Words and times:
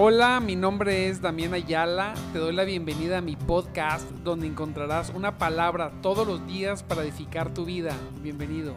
Hola, 0.00 0.38
mi 0.38 0.54
nombre 0.54 1.08
es 1.08 1.20
Damián 1.20 1.54
Ayala. 1.54 2.14
Te 2.32 2.38
doy 2.38 2.54
la 2.54 2.62
bienvenida 2.62 3.18
a 3.18 3.20
mi 3.20 3.34
podcast 3.34 4.08
donde 4.22 4.46
encontrarás 4.46 5.10
una 5.10 5.38
palabra 5.38 5.90
todos 6.02 6.24
los 6.24 6.46
días 6.46 6.84
para 6.84 7.02
edificar 7.02 7.52
tu 7.52 7.64
vida. 7.64 7.96
Bienvenido. 8.22 8.74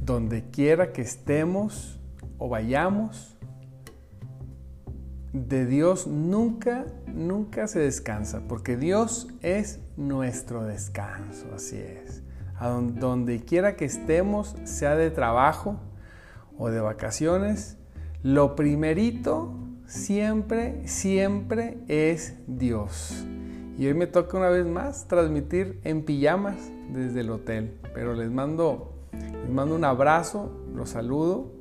Donde 0.00 0.48
quiera 0.48 0.92
que 0.92 1.02
estemos 1.02 1.98
o 2.38 2.48
vayamos, 2.48 3.36
de 5.32 5.66
Dios 5.66 6.06
nunca, 6.06 6.86
nunca 7.08 7.66
se 7.66 7.80
descansa, 7.80 8.46
porque 8.46 8.76
Dios 8.76 9.26
es 9.42 9.80
nuestro 9.96 10.62
descanso, 10.62 11.48
así 11.56 11.78
es 11.78 12.22
a 12.58 12.68
donde 12.68 13.44
quiera 13.44 13.76
que 13.76 13.84
estemos, 13.84 14.56
sea 14.64 14.96
de 14.96 15.10
trabajo 15.10 15.76
o 16.58 16.70
de 16.70 16.80
vacaciones, 16.80 17.76
lo 18.22 18.56
primerito 18.56 19.54
siempre, 19.86 20.86
siempre 20.86 21.78
es 21.88 22.36
Dios. 22.46 23.24
Y 23.78 23.86
hoy 23.86 23.94
me 23.94 24.08
toca 24.08 24.36
una 24.36 24.48
vez 24.48 24.66
más 24.66 25.06
transmitir 25.06 25.80
en 25.84 26.04
pijamas 26.04 26.56
desde 26.90 27.20
el 27.20 27.30
hotel. 27.30 27.78
Pero 27.94 28.14
les 28.14 28.30
mando, 28.30 28.92
les 29.12 29.50
mando 29.50 29.76
un 29.76 29.84
abrazo, 29.84 30.50
los 30.74 30.90
saludo. 30.90 31.52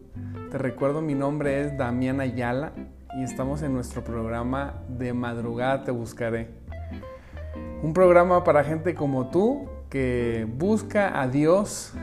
Te 0.50 0.58
recuerdo, 0.58 1.02
mi 1.02 1.14
nombre 1.14 1.62
es 1.62 1.78
Damián 1.78 2.20
Ayala 2.20 2.74
y 3.20 3.24
estamos 3.24 3.62
en 3.62 3.74
nuestro 3.74 4.04
programa 4.04 4.82
de 4.90 5.14
madrugada 5.14 5.84
Te 5.84 5.92
Buscaré. 5.92 6.50
Un 7.84 7.94
programa 7.94 8.44
para 8.44 8.64
gente 8.64 8.96
como 8.96 9.30
tú 9.30 9.70
que 9.90 10.48
busca 10.58 11.22
a 11.22 11.28
Dios 11.28 11.94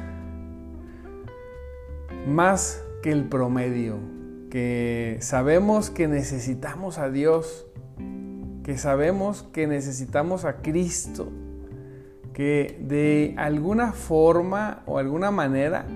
más 2.27 2.83
que 3.03 3.13
el 3.13 3.29
promedio, 3.29 3.99
que 4.51 5.19
sabemos 5.21 5.91
que 5.91 6.09
necesitamos 6.09 6.99
a 6.99 7.11
Dios, 7.11 7.67
que 8.63 8.79
sabemos 8.79 9.43
que 9.53 9.67
necesitamos 9.67 10.45
a 10.45 10.63
Cristo, 10.63 11.29
que 12.33 12.79
de 12.81 13.35
alguna 13.37 13.93
forma 13.93 14.83
o 14.87 14.99
alguna 14.99 15.31
manera 15.31 15.87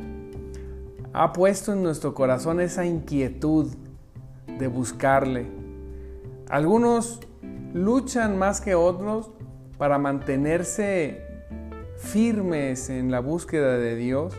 ha 1.14 1.32
puesto 1.32 1.72
en 1.72 1.82
nuestro 1.82 2.14
corazón 2.14 2.60
esa 2.60 2.84
inquietud 2.84 3.74
de 4.58 4.66
buscarle. 4.66 5.46
Algunos 6.50 7.20
luchan 7.72 8.38
más 8.38 8.60
que 8.60 8.74
otros 8.74 9.30
para 9.78 9.98
mantenerse 9.98 11.27
firmes 11.98 12.88
en 12.88 13.10
la 13.10 13.20
búsqueda 13.20 13.76
de 13.76 13.96
Dios, 13.96 14.34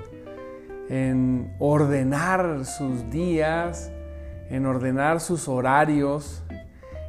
en 0.89 1.53
ordenar 1.59 2.65
sus 2.65 3.09
días, 3.11 3.91
en 4.49 4.65
ordenar 4.65 5.19
sus 5.19 5.47
horarios, 5.47 6.43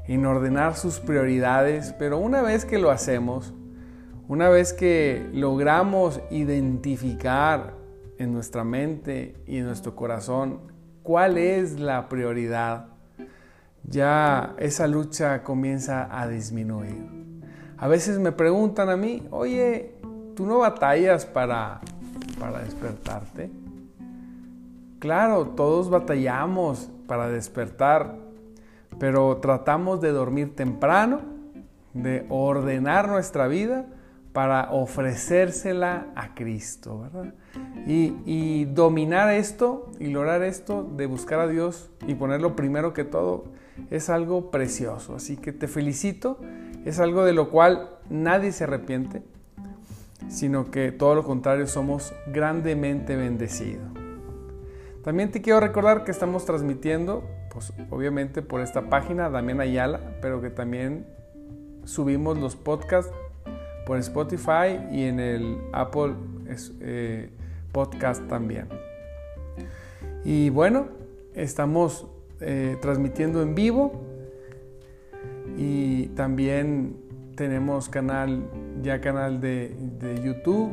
en 0.06 0.26
ordenar 0.26 0.76
sus 0.76 0.98
prioridades, 1.00 1.94
pero 1.98 2.18
una 2.18 2.42
vez 2.42 2.64
que 2.64 2.78
lo 2.78 2.90
hacemos, 2.90 3.54
una 4.28 4.48
vez 4.48 4.72
que 4.72 5.28
logramos 5.32 6.20
identificar 6.30 7.74
en 8.18 8.32
nuestra 8.32 8.64
mente 8.64 9.34
y 9.46 9.58
en 9.58 9.66
nuestro 9.66 9.96
corazón 9.96 10.60
cuál 11.02 11.38
es 11.38 11.80
la 11.80 12.08
prioridad, 12.08 12.88
ya 13.84 14.54
esa 14.58 14.86
lucha 14.86 15.42
comienza 15.42 16.08
a 16.10 16.28
disminuir. 16.28 17.20
A 17.78 17.88
veces 17.88 18.18
me 18.18 18.32
preguntan 18.32 18.90
a 18.90 18.96
mí, 18.96 19.26
oye, 19.30 19.94
¿Tú 20.40 20.46
no 20.46 20.60
batallas 20.60 21.26
para, 21.26 21.82
para 22.38 22.60
despertarte? 22.60 23.50
Claro, 24.98 25.48
todos 25.48 25.90
batallamos 25.90 26.90
para 27.06 27.28
despertar, 27.28 28.16
pero 28.98 29.36
tratamos 29.36 30.00
de 30.00 30.12
dormir 30.12 30.56
temprano, 30.56 31.20
de 31.92 32.24
ordenar 32.30 33.06
nuestra 33.06 33.48
vida 33.48 33.84
para 34.32 34.70
ofrecérsela 34.70 36.06
a 36.16 36.34
Cristo, 36.34 37.00
¿verdad? 37.00 37.34
Y, 37.86 38.16
y, 38.24 38.64
dominar 38.64 39.30
esto 39.34 39.90
y 39.98 40.06
lograr 40.06 40.42
esto 40.42 40.84
de 40.96 41.04
buscar 41.04 41.40
a 41.40 41.48
Dios 41.48 41.90
y 42.06 42.14
ponerlo 42.14 42.56
primero 42.56 42.94
que 42.94 43.04
todo 43.04 43.44
es 43.90 44.08
algo 44.08 44.50
precioso. 44.50 45.16
Así 45.16 45.36
que 45.36 45.52
te 45.52 45.68
felicito, 45.68 46.38
es 46.86 46.98
algo 46.98 47.26
de 47.26 47.34
lo 47.34 47.50
cual 47.50 47.90
nadie 48.08 48.52
se 48.52 48.64
arrepiente 48.64 49.22
sino 50.30 50.70
que 50.70 50.92
todo 50.92 51.16
lo 51.16 51.24
contrario, 51.24 51.66
somos 51.66 52.14
grandemente 52.28 53.16
bendecidos. 53.16 53.84
También 55.02 55.30
te 55.30 55.42
quiero 55.42 55.60
recordar 55.60 56.04
que 56.04 56.12
estamos 56.12 56.44
transmitiendo, 56.44 57.24
pues 57.52 57.72
obviamente 57.90 58.40
por 58.40 58.60
esta 58.60 58.88
página, 58.88 59.28
Damián 59.28 59.60
Ayala, 59.60 60.00
pero 60.22 60.40
que 60.40 60.50
también 60.50 61.04
subimos 61.84 62.38
los 62.38 62.54
podcasts 62.54 63.12
por 63.86 63.98
Spotify 63.98 64.78
y 64.92 65.04
en 65.04 65.18
el 65.18 65.58
Apple 65.72 66.14
eh, 66.80 67.30
Podcast 67.72 68.26
también. 68.28 68.68
Y 70.24 70.50
bueno, 70.50 70.88
estamos 71.34 72.06
eh, 72.40 72.76
transmitiendo 72.80 73.42
en 73.42 73.54
vivo 73.54 73.92
y 75.56 76.06
también 76.08 77.09
tenemos 77.40 77.88
canal, 77.88 78.50
ya 78.82 79.00
canal 79.00 79.40
de, 79.40 79.74
YouTube, 80.22 80.70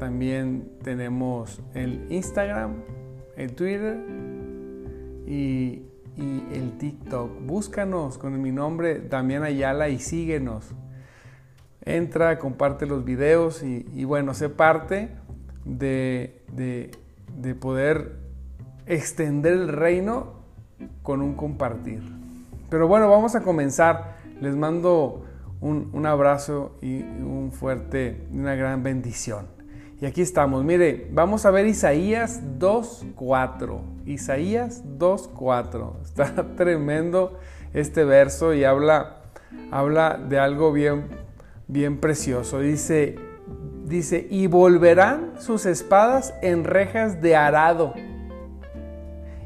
también 0.00 0.68
tenemos 0.82 1.62
el 1.74 2.04
Instagram, 2.10 2.82
el 3.36 3.54
Twitter 3.54 3.96
y, 5.28 5.84
el 6.18 6.76
TikTok. 6.78 7.40
Búscanos 7.46 8.18
con 8.18 8.42
mi 8.42 8.50
nombre 8.50 8.98
Damián 8.98 9.44
Ayala 9.44 9.88
y 9.88 10.00
síguenos. 10.00 10.72
Entra, 11.82 12.40
comparte 12.40 12.86
los 12.86 13.04
videos 13.04 13.62
y, 13.62 14.04
bueno, 14.04 14.34
sé 14.34 14.48
parte 14.48 15.10
de, 15.64 16.42
de 16.52 17.54
poder 17.54 18.16
extender 18.86 19.52
el 19.52 19.68
reino 19.68 20.32
con 21.04 21.22
un 21.22 21.34
compartir. 21.34 22.02
Pero 22.70 22.88
bueno, 22.88 23.08
vamos 23.08 23.36
a 23.36 23.42
comenzar. 23.42 24.16
Les 24.40 24.56
mando 24.56 25.22
un, 25.66 26.06
abrazo 26.06 26.76
y 26.80 27.02
un 27.02 27.50
fuerte, 27.52 28.26
una 28.32 28.54
gran 28.54 28.82
bendición. 28.82 29.46
Y 30.00 30.06
aquí 30.06 30.20
estamos. 30.22 30.62
Mire, 30.64 31.08
vamos 31.12 31.46
a 31.46 31.50
ver 31.50 31.66
Isaías 31.66 32.42
2.4. 32.58 33.80
Isaías 34.04 34.84
2.4. 34.98 36.02
Está 36.02 36.46
tremendo 36.56 37.38
este 37.72 38.04
verso 38.04 38.54
y 38.54 38.64
habla, 38.64 39.22
habla 39.70 40.18
de 40.18 40.38
algo 40.38 40.72
bien, 40.72 41.08
bien 41.66 41.98
precioso. 41.98 42.60
Dice, 42.60 43.16
dice, 43.84 44.26
y 44.30 44.46
volverán 44.46 45.32
sus 45.40 45.66
espadas 45.66 46.34
en 46.42 46.64
rejas 46.64 47.20
de 47.22 47.36
arado 47.36 47.94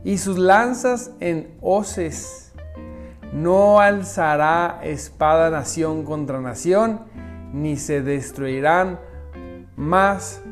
y 0.02 0.18
sus 0.18 0.38
lanzas 0.38 1.12
en 1.20 1.54
hoces 1.60 2.49
no 3.32 3.80
alzará 3.80 4.80
espada 4.82 5.50
nación 5.50 6.04
contra 6.04 6.40
nación, 6.40 7.00
ni 7.52 7.76
se 7.76 8.02
destruirán 8.02 8.98
más 9.76 10.42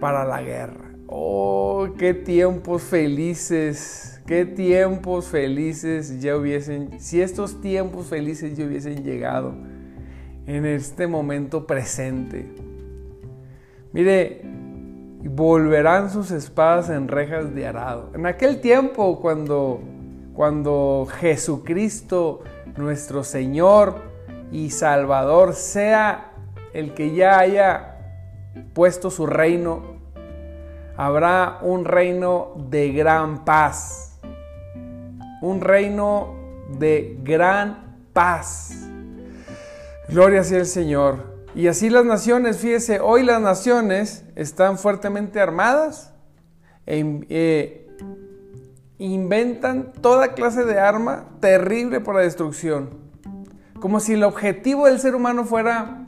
para 0.00 0.24
la 0.24 0.42
guerra. 0.42 0.90
Oh, 1.06 1.88
qué 1.98 2.14
tiempos 2.14 2.82
felices, 2.82 4.20
qué 4.26 4.44
tiempos 4.44 5.26
felices 5.26 6.20
ya 6.20 6.36
hubiesen, 6.36 6.98
si 7.00 7.20
estos 7.20 7.60
tiempos 7.60 8.06
felices 8.06 8.56
ya 8.56 8.66
hubiesen 8.66 9.04
llegado 9.04 9.54
en 10.46 10.66
este 10.66 11.06
momento 11.06 11.66
presente. 11.66 12.52
Mire, 13.92 14.42
volverán 15.24 16.10
sus 16.10 16.30
espadas 16.30 16.90
en 16.90 17.08
rejas 17.08 17.54
de 17.54 17.66
arado. 17.66 18.10
En 18.14 18.26
aquel 18.26 18.60
tiempo 18.60 19.20
cuando 19.20 19.80
cuando 20.34 21.06
Jesucristo, 21.20 22.42
nuestro 22.76 23.22
Señor 23.22 24.02
y 24.50 24.70
Salvador, 24.70 25.54
sea 25.54 26.32
el 26.72 26.92
que 26.92 27.14
ya 27.14 27.38
haya 27.38 27.98
puesto 28.72 29.10
su 29.10 29.26
reino, 29.26 29.94
habrá 30.96 31.58
un 31.62 31.84
reino 31.84 32.54
de 32.68 32.92
gran 32.92 33.44
paz, 33.44 34.18
un 35.40 35.60
reino 35.60 36.34
de 36.78 37.16
gran 37.22 37.96
paz. 38.12 38.88
Gloria 40.08 40.42
sea 40.42 40.58
el 40.58 40.66
Señor. 40.66 41.34
Y 41.54 41.68
así 41.68 41.88
las 41.88 42.04
naciones, 42.04 42.58
fíjese, 42.58 42.98
hoy 42.98 43.22
las 43.22 43.40
naciones 43.40 44.24
están 44.34 44.78
fuertemente 44.78 45.40
armadas, 45.40 46.12
e, 46.86 47.20
eh, 47.28 47.83
inventan 48.98 49.92
toda 50.00 50.34
clase 50.34 50.64
de 50.64 50.78
arma 50.78 51.26
terrible 51.40 52.00
para 52.00 52.20
destrucción. 52.20 52.90
Como 53.80 54.00
si 54.00 54.14
el 54.14 54.24
objetivo 54.24 54.86
del 54.86 54.98
ser 55.00 55.14
humano 55.14 55.44
fuera 55.44 56.06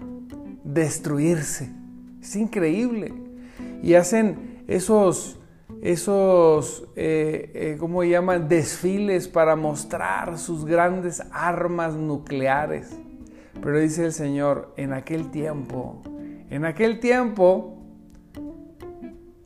destruirse. 0.65 1.71
Es 2.21 2.37
increíble. 2.37 3.15
y 3.83 3.95
hacen 3.95 4.65
esos, 4.67 5.39
esos, 5.81 6.89
eh, 6.97 7.53
eh, 7.55 7.77
¿cómo 7.79 8.03
llaman? 8.03 8.49
Desfiles 8.49 9.29
para 9.29 9.55
mostrar 9.55 10.39
sus 10.39 10.65
grandes 10.65 11.23
armas 11.31 11.95
nucleares. 11.95 12.97
Pero 13.63 13.79
dice 13.79 14.07
el 14.07 14.13
Señor, 14.13 14.73
en 14.77 14.93
aquel 14.93 15.31
tiempo, 15.31 16.03
en 16.51 16.65
aquel 16.65 17.01
tiempo, 17.01 17.79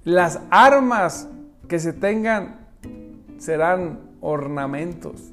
las 0.04 0.40
armas 0.50 1.28
que 1.68 1.78
se 1.78 1.92
tengan 1.92 2.59
serán 3.40 4.00
ornamentos. 4.20 5.32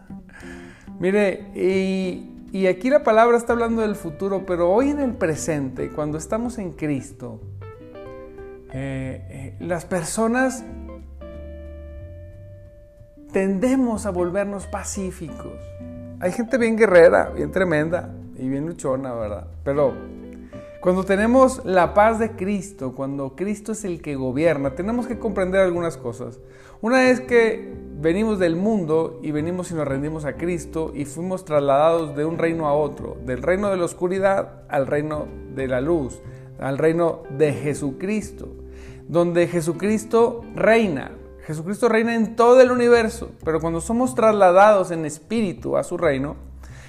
Mire, 0.98 1.50
y, 1.54 2.66
aquí 2.66 2.88
la 2.88 3.04
palabra 3.04 3.36
está 3.36 3.52
hablando 3.52 3.82
del 3.82 3.94
futuro, 3.94 4.44
pero 4.46 4.70
hoy 4.72 4.90
en 4.90 5.00
el 5.00 5.12
presente, 5.12 5.90
cuando 5.90 6.16
estamos 6.16 6.58
en 6.58 6.72
Cristo, 6.72 7.40
eh, 8.72 9.26
eh, 9.28 9.56
las 9.60 9.84
personas 9.84 10.64
tendemos 13.32 14.06
a 14.06 14.10
volvernos 14.10 14.66
pacíficos. 14.66 15.52
Hay 16.20 16.32
gente 16.32 16.56
bien 16.56 16.76
guerrera, 16.76 17.30
bien 17.30 17.50
tremenda 17.50 18.14
y 18.36 18.48
bien 18.48 18.66
luchona, 18.66 19.12
¿verdad? 19.12 19.46
Pero 19.62 19.94
cuando 20.80 21.04
tenemos 21.04 21.64
la 21.64 21.92
paz 21.92 22.18
de 22.18 22.32
Cristo, 22.32 22.94
cuando 22.94 23.34
Cristo 23.36 23.72
es 23.72 23.84
el 23.84 24.00
que 24.00 24.14
gobierna, 24.14 24.74
tenemos 24.74 25.06
que 25.06 25.18
comprender 25.18 25.60
algunas 25.60 25.96
cosas. 25.96 26.38
Una 26.84 27.08
es 27.08 27.22
que 27.22 27.72
venimos 27.98 28.38
del 28.38 28.56
mundo 28.56 29.18
y 29.22 29.30
venimos 29.30 29.70
y 29.70 29.74
nos 29.74 29.88
rendimos 29.88 30.26
a 30.26 30.34
Cristo 30.34 30.92
y 30.94 31.06
fuimos 31.06 31.46
trasladados 31.46 32.14
de 32.14 32.26
un 32.26 32.36
reino 32.36 32.68
a 32.68 32.74
otro, 32.74 33.16
del 33.24 33.40
reino 33.40 33.70
de 33.70 33.78
la 33.78 33.86
oscuridad 33.86 34.64
al 34.68 34.86
reino 34.86 35.26
de 35.54 35.66
la 35.66 35.80
luz, 35.80 36.20
al 36.58 36.76
reino 36.76 37.22
de 37.30 37.54
Jesucristo 37.54 38.50
donde 39.08 39.46
Jesucristo 39.46 40.42
reina. 40.54 41.12
Jesucristo 41.46 41.88
reina 41.88 42.14
en 42.14 42.36
todo 42.36 42.60
el 42.60 42.70
universo, 42.70 43.30
pero 43.46 43.60
cuando 43.60 43.80
somos 43.80 44.14
trasladados 44.14 44.90
en 44.90 45.06
espíritu 45.06 45.78
a 45.78 45.84
su 45.84 45.96
reino, 45.96 46.36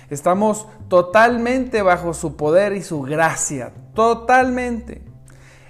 estamos 0.09 0.67
totalmente 0.89 1.81
bajo 1.81 2.13
su 2.13 2.35
poder 2.35 2.73
y 2.73 2.81
su 2.81 3.01
gracia, 3.01 3.71
totalmente. 3.93 5.01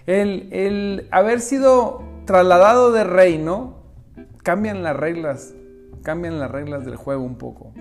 El, 0.07 1.07
haber 1.11 1.41
sido 1.41 2.01
trasladado 2.25 2.91
de 2.91 3.03
reino, 3.03 3.84
cambian 4.45 4.81
las 4.81 4.95
reglas, 4.95 5.53
cambian 6.03 6.39
las 6.39 6.49
reglas 6.49 6.85
del 6.85 6.95
juego 6.95 7.23
un 7.23 7.37
poco. 7.37 7.73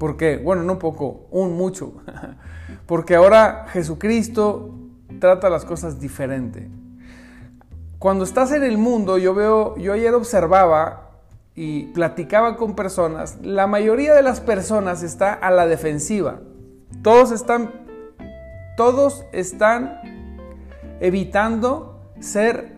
¿Por 0.00 0.16
qué? 0.16 0.38
Bueno, 0.38 0.64
no 0.64 0.80
poco, 0.80 1.28
un 1.30 1.56
mucho. 1.56 1.98
Porque 2.86 3.14
ahora 3.14 3.66
Jesucristo 3.68 4.74
trata 5.20 5.48
las 5.48 5.64
cosas 5.64 6.00
diferente 6.00 6.68
cuando 7.98 8.24
estás 8.24 8.52
en 8.52 8.62
el 8.62 8.78
mundo, 8.78 9.18
yo 9.18 9.34
veo, 9.34 9.76
yo 9.78 9.92
ayer 9.94 10.12
observaba 10.14 11.10
y 11.54 11.86
platicaba 11.86 12.56
con 12.56 12.76
personas, 12.76 13.38
la 13.42 13.66
mayoría 13.66 14.14
de 14.14 14.22
las 14.22 14.40
personas 14.40 15.02
está 15.02 15.32
a 15.32 15.50
la 15.50 15.66
defensiva. 15.66 16.40
Todos 17.02 17.32
están, 17.32 17.72
todos 18.76 19.24
están 19.32 19.98
evitando 21.00 21.98
ser, 22.20 22.75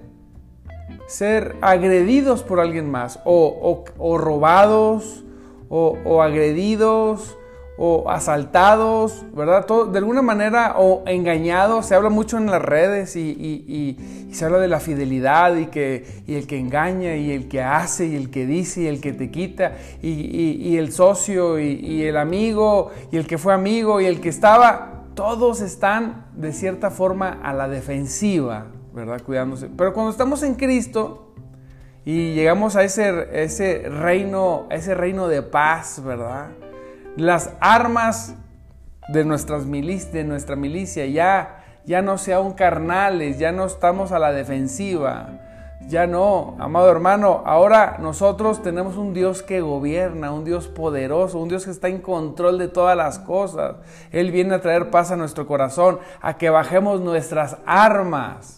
ser 1.08 1.56
agredidos 1.60 2.44
por 2.44 2.60
alguien 2.60 2.88
más, 2.88 3.18
o, 3.24 3.84
robados, 4.16 5.24
o 5.68 6.22
agredidos, 6.22 7.36
o 7.80 8.10
asaltados, 8.10 9.24
¿verdad? 9.32 9.64
Todo, 9.64 9.86
de 9.86 9.98
alguna 9.98 10.20
manera, 10.20 10.74
o 10.78 11.04
engañados. 11.06 11.86
Se 11.86 11.94
habla 11.94 12.10
mucho 12.10 12.36
en 12.36 12.46
las 12.46 12.60
redes 12.60 13.14
y, 13.14 13.96
se 14.32 14.44
habla 14.44 14.58
de 14.58 14.66
la 14.66 14.80
fidelidad 14.80 15.54
y, 15.56 15.66
que, 15.66 16.04
y 16.26 16.34
el 16.34 16.46
que 16.48 16.58
engaña 16.58 17.14
y 17.14 17.30
el 17.30 17.48
que 17.48 17.62
hace 17.62 18.06
y 18.06 18.16
el 18.16 18.30
que 18.30 18.46
dice 18.46 18.82
y 18.82 18.86
el 18.88 19.00
que 19.00 19.12
te 19.12 19.30
quita 19.30 19.74
y, 20.02 20.76
el 20.76 20.92
socio 20.92 21.60
y, 21.60 22.02
el 22.02 22.16
amigo 22.16 22.90
y 23.12 23.16
el 23.16 23.26
que 23.28 23.38
fue 23.38 23.54
amigo 23.54 24.00
y 24.00 24.06
el 24.06 24.20
que 24.20 24.28
estaba. 24.28 25.04
Todos 25.14 25.60
están 25.60 26.26
de 26.36 26.52
cierta 26.52 26.90
forma 26.90 27.38
a 27.42 27.52
la 27.52 27.68
defensiva, 27.68 28.66
¿verdad? 28.92 29.22
Cuidándose. 29.22 29.68
Pero 29.76 29.92
cuando 29.92 30.10
estamos 30.10 30.42
en 30.42 30.54
Cristo 30.54 31.34
y 32.04 32.34
llegamos 32.34 32.76
a 32.76 32.84
ese, 32.84 33.28
ese 33.42 33.88
reino, 33.88 34.66
ese 34.70 34.94
reino 34.94 35.28
de 35.28 35.42
paz, 35.42 36.02
¿verdad? 36.04 36.50
las 37.18 37.50
armas 37.60 38.36
de, 39.08 39.24
nuestras 39.24 39.68
de 39.68 40.24
nuestra 40.24 40.56
milicia 40.56 41.06
ya, 41.06 41.64
ya 41.84 42.00
no 42.00 42.16
sean 42.16 42.52
carnales, 42.52 43.38
ya 43.38 43.50
no 43.50 43.66
estamos 43.66 44.12
a 44.12 44.18
la 44.18 44.32
defensiva. 44.32 45.40
Ya 45.86 46.06
no, 46.06 46.56
amado 46.58 46.90
hermano, 46.90 47.42
ahora 47.46 47.96
nosotros 48.00 48.62
tenemos 48.62 48.96
un 48.96 49.14
Dios 49.14 49.42
que 49.42 49.60
gobierna, 49.60 50.32
un 50.32 50.44
Dios 50.44 50.68
poderoso, 50.68 51.38
un 51.38 51.48
Dios 51.48 51.64
que 51.64 51.70
está 51.70 51.88
en 51.88 52.00
control 52.00 52.58
de 52.58 52.68
todas 52.68 52.96
las 52.96 53.18
cosas. 53.18 53.76
Él 54.10 54.30
viene 54.30 54.54
a 54.54 54.60
traer 54.60 54.90
paz 54.90 55.12
a 55.12 55.16
nuestro 55.16 55.46
corazón, 55.46 55.98
a 56.20 56.36
que 56.36 56.50
bajemos 56.50 57.00
nuestras 57.00 57.56
armas. 57.64 58.57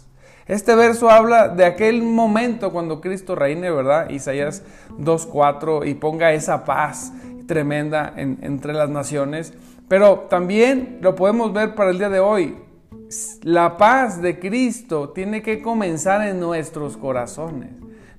Este 0.50 0.74
verso 0.74 1.08
habla 1.08 1.46
de 1.46 1.64
aquel 1.64 2.02
momento 2.02 2.72
cuando 2.72 3.00
Cristo 3.00 3.36
reine, 3.36 3.70
¿verdad? 3.70 4.10
Isaías 4.10 4.64
2.4 4.98 5.88
y 5.88 5.94
ponga 5.94 6.32
esa 6.32 6.64
paz 6.64 7.12
tremenda 7.46 8.12
entre 8.16 8.72
las 8.72 8.90
naciones, 8.90 9.54
pero 9.86 10.26
también 10.28 10.98
lo 11.02 11.14
podemos 11.14 11.52
ver 11.52 11.76
para 11.76 11.92
el 11.92 11.98
día 11.98 12.08
de 12.08 12.18
hoy. 12.18 12.56
La 13.42 13.76
paz 13.76 14.20
de 14.20 14.40
Cristo 14.40 15.10
tiene 15.10 15.40
que 15.40 15.62
comenzar 15.62 16.26
en 16.26 16.40
nuestros 16.40 16.96
corazones. 16.96 17.70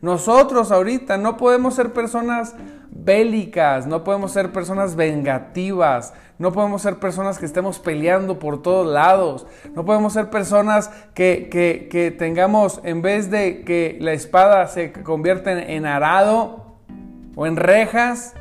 Nosotros 0.01 0.71
ahorita 0.71 1.17
no 1.17 1.37
podemos 1.37 1.75
ser 1.75 1.93
personas 1.93 2.55
bélicas, 2.89 3.85
no 3.87 4.03
podemos 4.03 4.31
ser 4.31 4.51
personas 4.51 4.95
vengativas, 4.95 6.13
no 6.39 6.51
podemos 6.51 6.81
ser 6.81 6.97
personas 6.97 7.37
que 7.37 7.45
estemos 7.45 7.79
peleando 7.79 8.39
por 8.39 8.61
todos 8.61 8.91
lados, 8.91 9.45
no 9.75 9.85
podemos 9.85 10.13
ser 10.13 10.29
personas 10.29 10.89
que, 11.13 11.49
que 11.49 12.11
tengamos, 12.11 12.81
en 12.83 13.01
vez 13.01 13.29
de 13.29 13.63
que 13.63 13.97
la 14.01 14.13
espada 14.13 14.67
se 14.67 14.91
convierta 14.91 15.51
en 15.51 15.85
arado 15.85 16.77
o 17.35 17.45
en 17.45 17.55
rejas, 17.55 18.33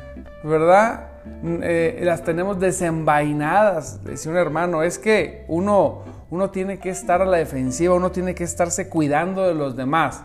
¿verdad? 0.43 1.11
Eh, 1.43 2.01
las 2.03 2.23
tenemos 2.23 2.59
desenvainadas, 2.59 4.03
decía 4.03 4.31
un 4.31 4.37
hermano, 4.37 4.83
es 4.83 4.97
que 4.97 5.45
uno, 5.47 5.99
uno 6.29 6.49
tiene 6.49 6.79
que 6.79 6.89
estar 6.89 7.21
a 7.21 7.25
la 7.25 7.37
defensiva, 7.37 7.93
uno 7.93 8.11
tiene 8.11 8.35
que 8.35 8.43
estarse 8.43 8.89
cuidando 8.89 9.47
de 9.47 9.53
los 9.53 9.75
demás. 9.75 10.23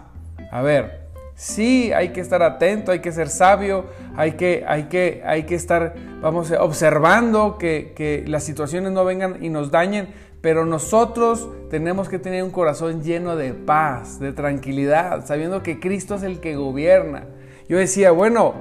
A 0.51 0.63
ver, 0.63 1.06
sí 1.37 1.93
hay 1.93 2.09
que 2.09 2.21
estar 2.21 2.43
atento, 2.43 2.91
hay 2.91 2.99
que 2.99 3.13
ser 3.13 3.29
sabio, 3.29 3.85
hay 4.17 4.33
que, 4.33 4.65
hay 4.67 4.85
que, 4.85 5.23
hay 5.25 5.45
que 5.45 5.55
estar, 5.55 5.95
vamos, 6.21 6.51
observando 6.51 7.59
que, 7.59 7.93
que 7.95 8.25
las 8.27 8.43
situaciones 8.43 8.91
no 8.91 9.05
vengan 9.05 9.45
y 9.45 9.51
nos 9.51 9.71
dañen, 9.71 10.09
pero 10.41 10.67
nosotros 10.67 11.49
tenemos 11.71 12.09
que 12.09 12.19
tener 12.19 12.43
un 12.43 12.51
corazón 12.51 13.03
lleno 13.03 13.37
de 13.37 13.53
paz, 13.53 14.19
de 14.19 14.33
tranquilidad, 14.33 15.25
sabiendo 15.27 15.63
que 15.63 15.79
Cristo 15.79 16.17
es 16.17 16.25
el 16.25 16.41
que 16.41 16.57
gobierna. 16.57 17.27
Yo 17.69 17.79
decía, 17.79 18.11
bueno, 18.11 18.55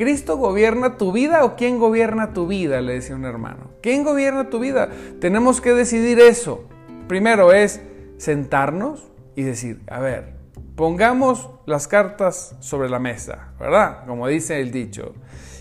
¿Cristo 0.00 0.38
gobierna 0.38 0.96
tu 0.96 1.12
vida 1.12 1.44
o 1.44 1.56
quién 1.56 1.78
gobierna 1.78 2.32
tu 2.32 2.46
vida? 2.46 2.80
Le 2.80 2.94
decía 2.94 3.14
un 3.14 3.26
hermano. 3.26 3.70
¿Quién 3.82 4.02
gobierna 4.02 4.48
tu 4.48 4.58
vida? 4.58 4.88
Tenemos 5.20 5.60
que 5.60 5.74
decidir 5.74 6.20
eso. 6.20 6.64
Primero 7.06 7.52
es 7.52 7.82
sentarnos 8.16 9.10
y 9.36 9.42
decir, 9.42 9.82
a 9.88 10.00
ver, 10.00 10.39
pongamos 10.80 11.50
las 11.66 11.86
cartas 11.86 12.56
sobre 12.60 12.88
la 12.88 12.98
mesa, 12.98 13.52
¿verdad? 13.60 14.06
Como 14.06 14.26
dice 14.26 14.62
el 14.62 14.72
dicho. 14.72 15.12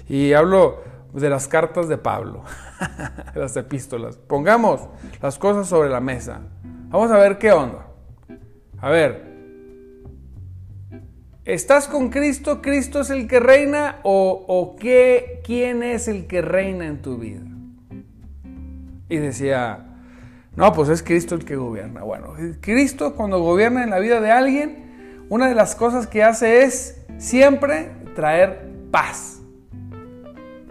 Y 0.07 0.31
hablo 0.31 0.81
de 1.13 1.29
las 1.29 1.49
cartas 1.49 1.89
de 1.89 1.97
Pablo, 1.97 2.45
las 3.35 3.57
epístolas. 3.57 4.15
Pongamos 4.15 4.87
las 5.21 5.37
cosas 5.37 5.67
sobre 5.67 5.89
la 5.89 5.99
mesa. 5.99 6.39
Vamos 6.87 7.11
a 7.11 7.17
ver 7.17 7.37
qué 7.37 7.51
onda. 7.51 7.85
A 8.79 8.89
ver, 8.89 9.27
¿Estás 11.43 11.87
con 11.87 12.09
Cristo? 12.09 12.61
¿Cristo 12.61 13.01
es 13.01 13.09
el 13.09 13.27
que 13.27 13.41
reina? 13.41 13.99
¿O, 14.03 14.75
qué, 14.79 15.41
quién 15.43 15.83
es 15.83 16.07
el 16.07 16.27
que 16.27 16.41
reina 16.41 16.85
en 16.85 17.01
tu 17.01 17.17
vida? 17.17 17.41
Y 19.09 19.17
decía, 19.17 19.97
no, 20.55 20.71
pues 20.71 20.89
es 20.89 21.03
Cristo 21.03 21.35
el 21.35 21.43
que 21.43 21.55
gobierna. 21.55 22.03
Bueno, 22.03 22.35
Cristo 22.61 23.15
cuando 23.15 23.41
gobierna 23.41 23.83
en 23.83 23.89
la 23.89 23.97
vida 23.97 24.21
de 24.21 24.29
alguien, 24.29 24.88
una 25.29 25.47
de 25.47 25.55
las 25.55 25.75
cosas 25.75 26.07
que 26.07 26.23
hace 26.23 26.63
es 26.63 27.05
siempre 27.17 27.91
traer 28.15 28.67
paz. 28.91 29.39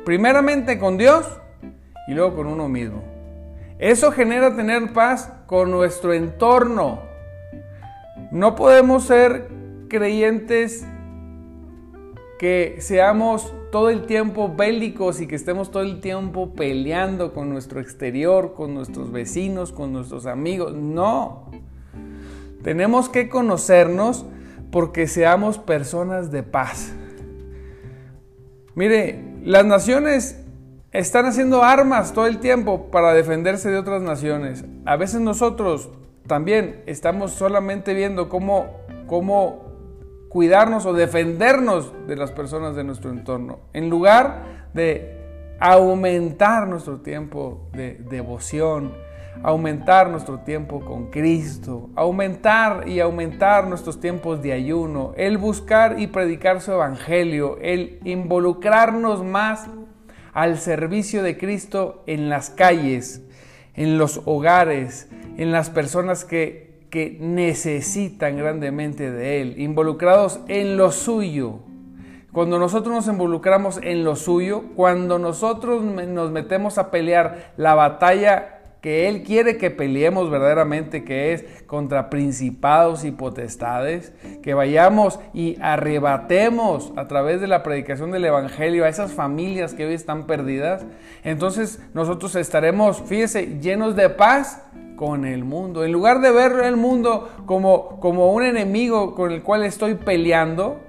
Primeramente 0.04 0.78
con 0.78 0.98
Dios 0.98 1.26
y 2.08 2.14
luego 2.14 2.36
con 2.36 2.48
uno 2.48 2.68
mismo. 2.68 3.02
Eso 3.78 4.10
genera 4.10 4.56
tener 4.56 4.92
paz 4.92 5.32
con 5.46 5.70
nuestro 5.70 6.12
entorno. 6.12 7.02
No 8.32 8.56
podemos 8.56 9.04
ser 9.04 9.48
creyentes 9.88 10.84
que 12.40 12.76
seamos 12.80 13.54
todo 13.70 13.90
el 13.90 14.06
tiempo 14.06 14.52
bélicos 14.54 15.20
y 15.20 15.28
que 15.28 15.36
estemos 15.36 15.70
todo 15.70 15.82
el 15.82 16.00
tiempo 16.00 16.54
peleando 16.54 17.32
con 17.32 17.48
nuestro 17.50 17.80
exterior, 17.80 18.54
con 18.54 18.74
nuestros 18.74 19.12
vecinos, 19.12 19.72
con 19.72 19.92
nuestros 19.92 20.26
amigos. 20.26 20.74
No. 20.74 21.50
Tenemos 22.62 23.08
que 23.08 23.28
conocernos 23.28 24.26
porque 24.70 25.06
seamos 25.06 25.58
personas 25.58 26.30
de 26.30 26.42
paz. 26.42 26.92
Mire, 28.74 29.24
las 29.44 29.64
naciones 29.64 30.40
están 30.92 31.26
haciendo 31.26 31.62
armas 31.62 32.12
todo 32.12 32.26
el 32.26 32.38
tiempo 32.38 32.90
para 32.90 33.12
defenderse 33.12 33.70
de 33.70 33.78
otras 33.78 34.02
naciones. 34.02 34.64
A 34.84 34.96
veces 34.96 35.20
nosotros 35.20 35.90
también 36.26 36.82
estamos 36.86 37.32
solamente 37.32 37.94
viendo 37.94 38.28
cómo, 38.28 38.76
cómo 39.06 39.68
cuidarnos 40.28 40.86
o 40.86 40.92
defendernos 40.92 41.92
de 42.06 42.16
las 42.16 42.30
personas 42.30 42.76
de 42.76 42.84
nuestro 42.84 43.10
entorno, 43.10 43.60
en 43.72 43.88
lugar 43.88 44.68
de 44.74 45.16
aumentar 45.58 46.68
nuestro 46.68 47.00
tiempo 47.00 47.68
de 47.72 47.94
devoción, 47.94 48.92
aumentar 49.42 50.10
nuestro 50.10 50.40
tiempo 50.40 50.80
con 50.80 51.10
Cristo, 51.10 51.90
aumentar 51.94 52.88
y 52.88 53.00
aumentar 53.00 53.66
nuestros 53.66 54.00
tiempos 54.00 54.42
de 54.42 54.52
ayuno, 54.52 55.12
el 55.16 55.38
buscar 55.38 56.00
y 56.00 56.08
predicar 56.08 56.60
su 56.60 56.72
evangelio, 56.72 57.58
el 57.60 58.00
involucrarnos 58.04 59.24
más 59.24 59.68
al 60.32 60.58
servicio 60.58 61.22
de 61.22 61.36
Cristo 61.36 62.02
en 62.06 62.28
las 62.28 62.50
calles, 62.50 63.22
en 63.74 63.98
los 63.98 64.22
hogares, 64.24 65.08
en 65.36 65.52
las 65.52 65.70
personas 65.70 66.24
que, 66.24 66.68
necesitan 67.20 68.38
grandemente 68.38 69.10
de 69.10 69.42
Él, 69.42 69.60
involucrados 69.60 70.40
en 70.48 70.78
lo 70.78 70.90
suyo. 70.90 71.58
Cuando 72.32 72.58
nosotros 72.58 72.94
nos 72.94 73.08
involucramos 73.08 73.78
en 73.82 74.04
lo 74.04 74.16
suyo, 74.16 74.64
cuando 74.74 75.18
nosotros 75.18 75.82
nos 75.82 76.30
metemos 76.30 76.78
a 76.78 76.90
pelear 76.90 77.52
la 77.58 77.74
batalla 77.74 78.57
que 78.80 79.08
Él 79.08 79.24
quiere 79.24 79.58
que 79.58 79.70
peleemos 79.70 80.30
verdaderamente, 80.30 81.04
que 81.04 81.32
es 81.32 81.44
contra 81.66 82.10
principados 82.10 83.04
y 83.04 83.10
potestades, 83.10 84.12
que 84.42 84.54
vayamos 84.54 85.18
y 85.34 85.56
arrebatemos 85.60 86.92
a 86.96 87.08
través 87.08 87.40
de 87.40 87.48
la 87.48 87.62
predicación 87.62 88.12
del 88.12 88.24
Evangelio 88.24 88.84
a 88.84 88.88
esas 88.88 89.12
familias 89.12 89.74
que 89.74 89.86
hoy 89.86 89.94
están 89.94 90.26
perdidas, 90.26 90.84
entonces 91.24 91.80
nosotros 91.92 92.36
estaremos, 92.36 93.02
fíjese, 93.02 93.58
llenos 93.60 93.96
de 93.96 94.10
paz 94.10 94.62
con 94.96 95.24
el 95.24 95.44
mundo. 95.44 95.84
En 95.84 95.92
lugar 95.92 96.20
de 96.20 96.30
ver 96.30 96.64
el 96.64 96.76
mundo 96.76 97.30
como, 97.46 98.00
como 98.00 98.32
un 98.32 98.44
enemigo 98.44 99.14
con 99.14 99.32
el 99.32 99.42
cual 99.42 99.64
estoy 99.64 99.94
peleando, 99.96 100.80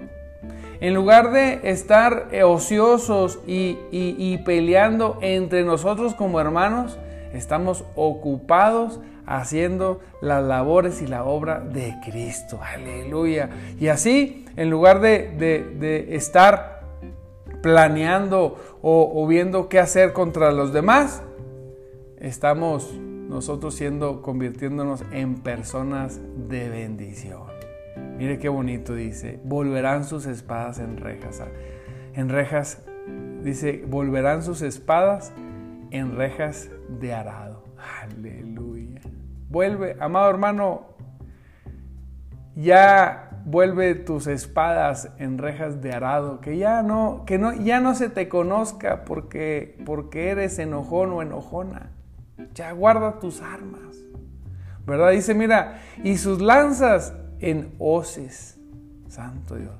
en 0.80 0.94
lugar 0.94 1.30
de 1.32 1.60
estar 1.64 2.28
ociosos 2.42 3.40
y, 3.46 3.78
y 3.90 4.38
peleando 4.38 5.18
entre 5.20 5.62
nosotros 5.62 6.14
como 6.14 6.40
hermanos, 6.40 6.98
estamos 7.32 7.84
ocupados 7.94 9.00
haciendo 9.26 10.00
las 10.20 10.42
labores 10.42 11.00
y 11.02 11.06
la 11.06 11.24
obra 11.24 11.60
de 11.60 11.94
Cristo. 12.04 12.60
Aleluya. 12.62 13.50
Y 13.78 13.88
así, 13.88 14.44
en 14.56 14.70
lugar 14.70 15.00
de, 15.00 16.06
estar 16.10 16.80
planeando 17.62 18.56
o, 18.82 19.26
viendo 19.26 19.68
qué 19.68 19.78
hacer 19.78 20.12
contra 20.12 20.50
los 20.50 20.72
demás, 20.72 21.22
estamos 22.18 22.92
nosotros 22.94 23.74
siendo, 23.74 24.20
convirtiéndonos 24.22 25.04
en 25.12 25.36
personas 25.36 26.20
de 26.48 26.68
bendición. 26.68 27.42
Mire 28.18 28.38
qué 28.38 28.48
bonito 28.48 28.94
dice, 28.94 29.38
volverán 29.44 30.04
sus 30.04 30.26
espadas 30.26 30.80
en 30.80 30.96
rejas. 30.96 31.42
En 32.14 32.28
rejas, 32.28 32.82
dice, 33.42 33.84
volverán 33.86 34.42
sus 34.42 34.62
espadas 34.62 35.32
en 35.90 36.16
rejas 36.16 36.70
de 36.88 37.12
arado. 37.12 37.64
Aleluya. 38.02 39.00
Vuelve, 39.48 39.96
amado 40.00 40.30
hermano, 40.30 40.86
ya 42.54 43.30
vuelve 43.44 43.94
tus 43.94 44.26
espadas 44.26 45.10
en 45.18 45.38
rejas 45.38 45.80
de 45.80 45.92
arado, 45.92 46.40
que 46.40 46.58
ya 46.58 46.82
no, 46.82 47.24
que 47.26 47.38
no, 47.38 47.52
ya 47.54 47.80
no 47.80 47.94
se 47.94 48.08
te 48.08 48.28
conozca 48.28 49.04
porque, 49.04 49.78
porque 49.84 50.28
eres 50.28 50.58
enojón 50.58 51.12
o 51.12 51.22
enojona. 51.22 51.90
Ya 52.54 52.72
guarda 52.72 53.18
tus 53.18 53.40
armas. 53.40 53.80
¿Verdad? 54.86 55.10
Dice, 55.10 55.34
mira, 55.34 55.80
y 56.02 56.16
sus 56.16 56.40
lanzas 56.40 57.14
en 57.38 57.74
hoces. 57.78 58.58
Santo 59.08 59.56
Dios. 59.56 59.74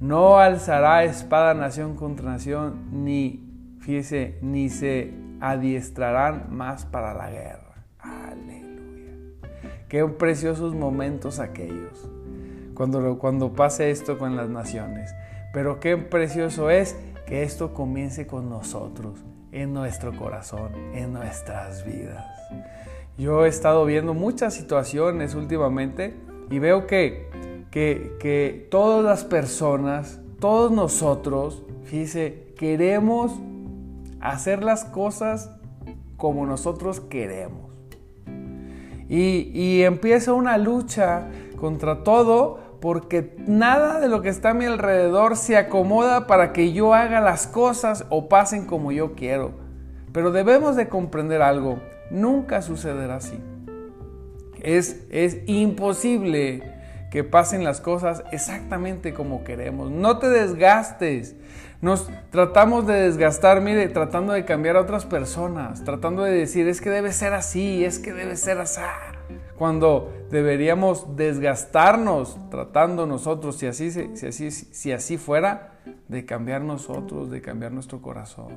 No 0.00 0.38
alzará 0.38 1.04
espada 1.04 1.54
nación 1.54 1.96
contra 1.96 2.30
nación, 2.30 3.04
ni, 3.04 3.76
fíjese, 3.80 4.38
ni 4.42 4.68
se 4.68 5.23
adiestrarán 5.50 6.46
más 6.48 6.86
para 6.86 7.12
la 7.12 7.30
guerra. 7.30 7.84
Aleluya. 7.98 9.12
Qué 9.88 10.04
preciosos 10.06 10.74
momentos 10.74 11.38
aquellos, 11.38 12.08
cuando, 12.72 13.18
cuando 13.18 13.52
pase 13.52 13.90
esto 13.90 14.16
con 14.16 14.36
las 14.36 14.48
naciones. 14.48 15.14
Pero 15.52 15.80
qué 15.80 15.98
precioso 15.98 16.70
es 16.70 16.96
que 17.26 17.42
esto 17.42 17.74
comience 17.74 18.26
con 18.26 18.48
nosotros, 18.48 19.22
en 19.52 19.74
nuestro 19.74 20.16
corazón, 20.16 20.72
en 20.94 21.12
nuestras 21.12 21.84
vidas. 21.84 22.24
Yo 23.18 23.44
he 23.44 23.48
estado 23.48 23.84
viendo 23.84 24.14
muchas 24.14 24.54
situaciones 24.54 25.34
últimamente 25.34 26.14
y 26.50 26.58
veo 26.58 26.86
que, 26.86 27.28
que, 27.70 28.16
que 28.18 28.66
todas 28.70 29.04
las 29.04 29.24
personas, 29.24 30.20
todos 30.40 30.72
nosotros, 30.72 31.62
fíjese, 31.84 32.54
queremos 32.56 33.38
hacer 34.24 34.64
las 34.64 34.84
cosas 34.84 35.50
como 36.16 36.46
nosotros 36.46 37.00
queremos. 37.00 37.70
Y, 39.08 39.82
empieza 39.82 40.32
una 40.32 40.56
lucha 40.58 41.28
contra 41.60 42.02
todo 42.02 42.58
porque 42.80 43.36
nada 43.46 44.00
de 44.00 44.08
lo 44.08 44.22
que 44.22 44.30
está 44.30 44.50
a 44.50 44.54
mi 44.54 44.64
alrededor 44.64 45.36
se 45.36 45.56
acomoda 45.56 46.26
para 46.26 46.52
que 46.52 46.72
yo 46.72 46.94
haga 46.94 47.20
las 47.20 47.46
cosas 47.46 48.06
o 48.08 48.28
pasen 48.28 48.66
como 48.66 48.92
yo 48.92 49.14
quiero. 49.14 49.52
Pero 50.12 50.32
debemos 50.32 50.74
de 50.74 50.88
comprender 50.88 51.42
algo, 51.42 51.78
nunca 52.10 52.62
sucederá 52.62 53.16
así. 53.16 53.38
Es, 54.60 55.06
es 55.10 55.38
imposible 55.46 56.73
que 57.14 57.22
pasen 57.22 57.62
las 57.62 57.80
cosas 57.80 58.24
exactamente 58.32 59.14
como 59.14 59.44
queremos. 59.44 59.88
No 59.88 60.18
te 60.18 60.28
desgastes. 60.28 61.36
Nos 61.80 62.10
tratamos 62.30 62.88
de 62.88 62.94
desgastar, 62.94 63.60
mire, 63.60 63.88
tratando 63.88 64.32
de 64.32 64.44
cambiar 64.44 64.74
a 64.76 64.80
otras 64.80 65.06
personas, 65.06 65.84
tratando 65.84 66.24
de 66.24 66.32
decir, 66.32 66.66
es 66.66 66.80
que 66.80 66.90
debe 66.90 67.12
ser 67.12 67.32
así, 67.32 67.84
es 67.84 68.00
que 68.00 68.12
debe 68.12 68.34
ser 68.34 68.58
así. 68.58 68.80
Cuando 69.56 70.12
deberíamos 70.28 71.14
desgastarnos 71.14 72.36
tratando 72.50 73.06
nosotros, 73.06 73.58
si 73.58 73.66
así, 73.68 73.92
si 73.92 74.26
así, 74.26 74.50
si 74.50 74.90
así 74.90 75.16
fuera, 75.16 75.74
de 76.08 76.24
cambiar 76.24 76.62
nosotros, 76.62 77.30
de 77.30 77.40
cambiar 77.40 77.70
nuestro 77.70 78.02
corazón. 78.02 78.54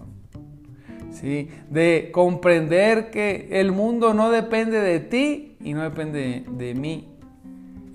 ¿Sí? 1.12 1.52
De 1.70 2.10
comprender 2.12 3.12
que 3.12 3.50
el 3.52 3.72
mundo 3.72 4.16
no 4.16 4.32
depende 4.32 4.80
de 4.80 5.00
ti 5.00 5.58
y 5.62 5.76
no 5.76 5.84
depende 5.84 6.44
de 6.50 6.74
mí 6.74 7.17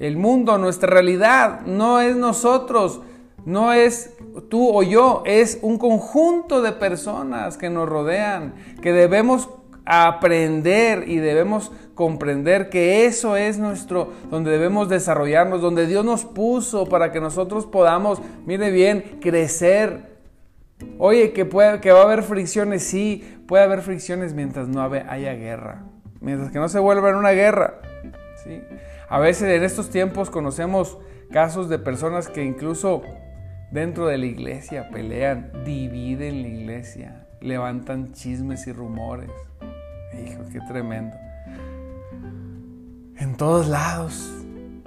el 0.03 0.17
mundo, 0.17 0.59
nuestra 0.59 0.91
realidad, 0.91 1.61
no 1.65 2.01
es 2.01 2.17
nosotros, 2.17 3.01
no 3.45 3.73
es 3.73 4.15
tú 4.49 4.69
o 4.77 4.83
yo, 4.83 5.23
es 5.25 5.61
un 5.63 5.79
conjunto 5.79 6.61
de 6.61 6.73
personas 6.73 7.57
que 7.57 7.71
nos 7.71 7.89
rodean, 7.89 8.55
que 8.83 8.93
debemos 8.93 9.49
aprender 9.85 11.09
y 11.09 11.17
debemos 11.17 11.71
comprender 11.95 12.69
que 12.69 13.07
eso 13.07 13.37
es 13.37 13.59
nuestro, 13.59 14.13
donde 14.29 14.51
debemos 14.51 14.89
desarrollarnos, 14.89 15.61
donde 15.61 15.87
Dios 15.87 16.05
nos 16.05 16.25
puso 16.25 16.89
para 16.89 17.13
que 17.13 17.21
nosotros 17.21 17.67
podamos, 17.67 18.21
mire 18.45 18.73
bien, 18.73 19.19
crecer. 19.21 20.11
Oye, 20.99 21.33
que, 21.33 21.45
puede, 21.45 21.81
que 21.81 21.93
va 21.93 22.01
a 22.01 22.05
haber 22.05 22.25
fricciones, 22.25 22.83
sí, 22.83 23.41
puede 23.47 23.63
haber 23.63 23.83
fricciones 23.83 24.35
mientras 24.35 24.67
no 24.67 24.83
haya 24.83 25.35
guerra, 25.35 25.85
mientras 26.21 26.51
que 26.51 26.59
no 26.59 26.69
se 26.69 26.81
vuelva 26.81 27.11
en 27.11 27.17
una 27.17 27.31
guerra. 27.31 27.75
¿sí? 28.43 28.61
A 29.13 29.19
veces 29.19 29.55
en 29.55 29.63
estos 29.63 29.91
tiempos 29.91 30.31
conocemos 30.31 30.97
casos 31.31 31.69
de 31.69 31.79
personas 31.79 32.29
que 32.29 32.43
incluso 32.43 33.03
dentro 33.71 34.07
de 34.07 34.17
la 34.17 34.25
iglesia 34.25 34.89
pelean, 34.89 35.53
dividen 35.67 36.41
la 36.41 36.49
iglesia, 36.49 37.27
levantan 37.43 38.15
chismes 38.15 38.67
y 38.67 38.73
rumores. 38.73 39.31
Hijo, 40.15 40.45
qué 40.51 40.61
tremendo. 40.67 41.15
En 43.19 43.37
todos 43.37 43.69
lados. 43.69 44.33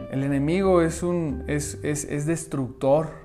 El 0.09 0.23
enemigo 0.23 0.81
es, 0.81 1.03
un, 1.03 1.43
es, 1.45 1.77
es 1.83 2.25
destructor. 2.25 3.24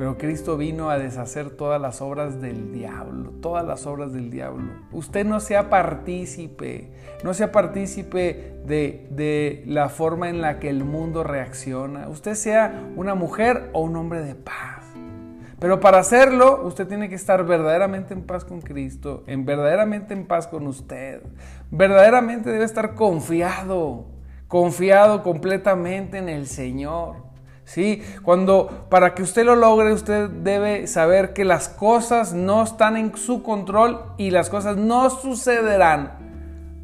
Pero 0.00 0.16
Cristo 0.16 0.56
vino 0.56 0.88
a 0.88 0.96
deshacer 0.96 1.50
todas 1.50 1.78
las 1.78 2.00
obras 2.00 2.40
del 2.40 2.72
diablo, 2.72 3.32
todas 3.42 3.66
las 3.66 3.86
obras 3.86 4.14
del 4.14 4.30
diablo. 4.30 4.72
Usted 4.92 5.26
no 5.26 5.40
sea 5.40 5.68
partícipe, 5.68 6.90
no 7.22 7.34
sea 7.34 7.52
partícipe 7.52 8.54
de, 8.64 9.06
de, 9.10 9.62
la 9.66 9.90
forma 9.90 10.30
en 10.30 10.40
la 10.40 10.58
que 10.58 10.70
el 10.70 10.84
mundo 10.84 11.22
reacciona. 11.22 12.08
Usted 12.08 12.34
sea 12.34 12.82
una 12.96 13.14
mujer 13.14 13.68
o 13.74 13.82
un 13.82 13.94
hombre 13.94 14.22
de 14.22 14.36
paz. 14.36 14.86
Pero 15.58 15.80
para 15.80 15.98
hacerlo, 15.98 16.62
usted 16.64 16.88
tiene 16.88 17.10
que 17.10 17.14
estar 17.14 17.44
verdaderamente 17.44 18.14
en 18.14 18.22
paz 18.22 18.46
con 18.46 18.62
Cristo, 18.62 19.22
en 19.26 19.44
verdaderamente 19.44 20.14
en 20.14 20.26
paz 20.26 20.46
con 20.46 20.66
usted. 20.66 21.20
Verdaderamente 21.70 22.48
debe 22.48 22.64
estar 22.64 22.94
confiado 22.94 24.06
confiado 24.48 25.22
completamente 25.22 26.18
en 26.18 26.28
el 26.28 26.46
Señor. 26.48 27.29
¿Sí? 27.70 28.02
Cuando 28.24 28.88
para 28.90 29.14
que 29.14 29.22
usted 29.22 29.44
lo 29.44 29.54
logre, 29.54 29.92
usted 29.92 30.28
debe 30.28 30.88
saber 30.88 31.32
que 31.32 31.44
las 31.44 31.68
cosas 31.68 32.32
no 32.32 32.64
están 32.64 32.96
en 32.96 33.16
su 33.16 33.44
control 33.44 34.00
y 34.18 34.32
las 34.32 34.50
cosas 34.50 34.76
no 34.76 35.08
sucederán. 35.08 36.18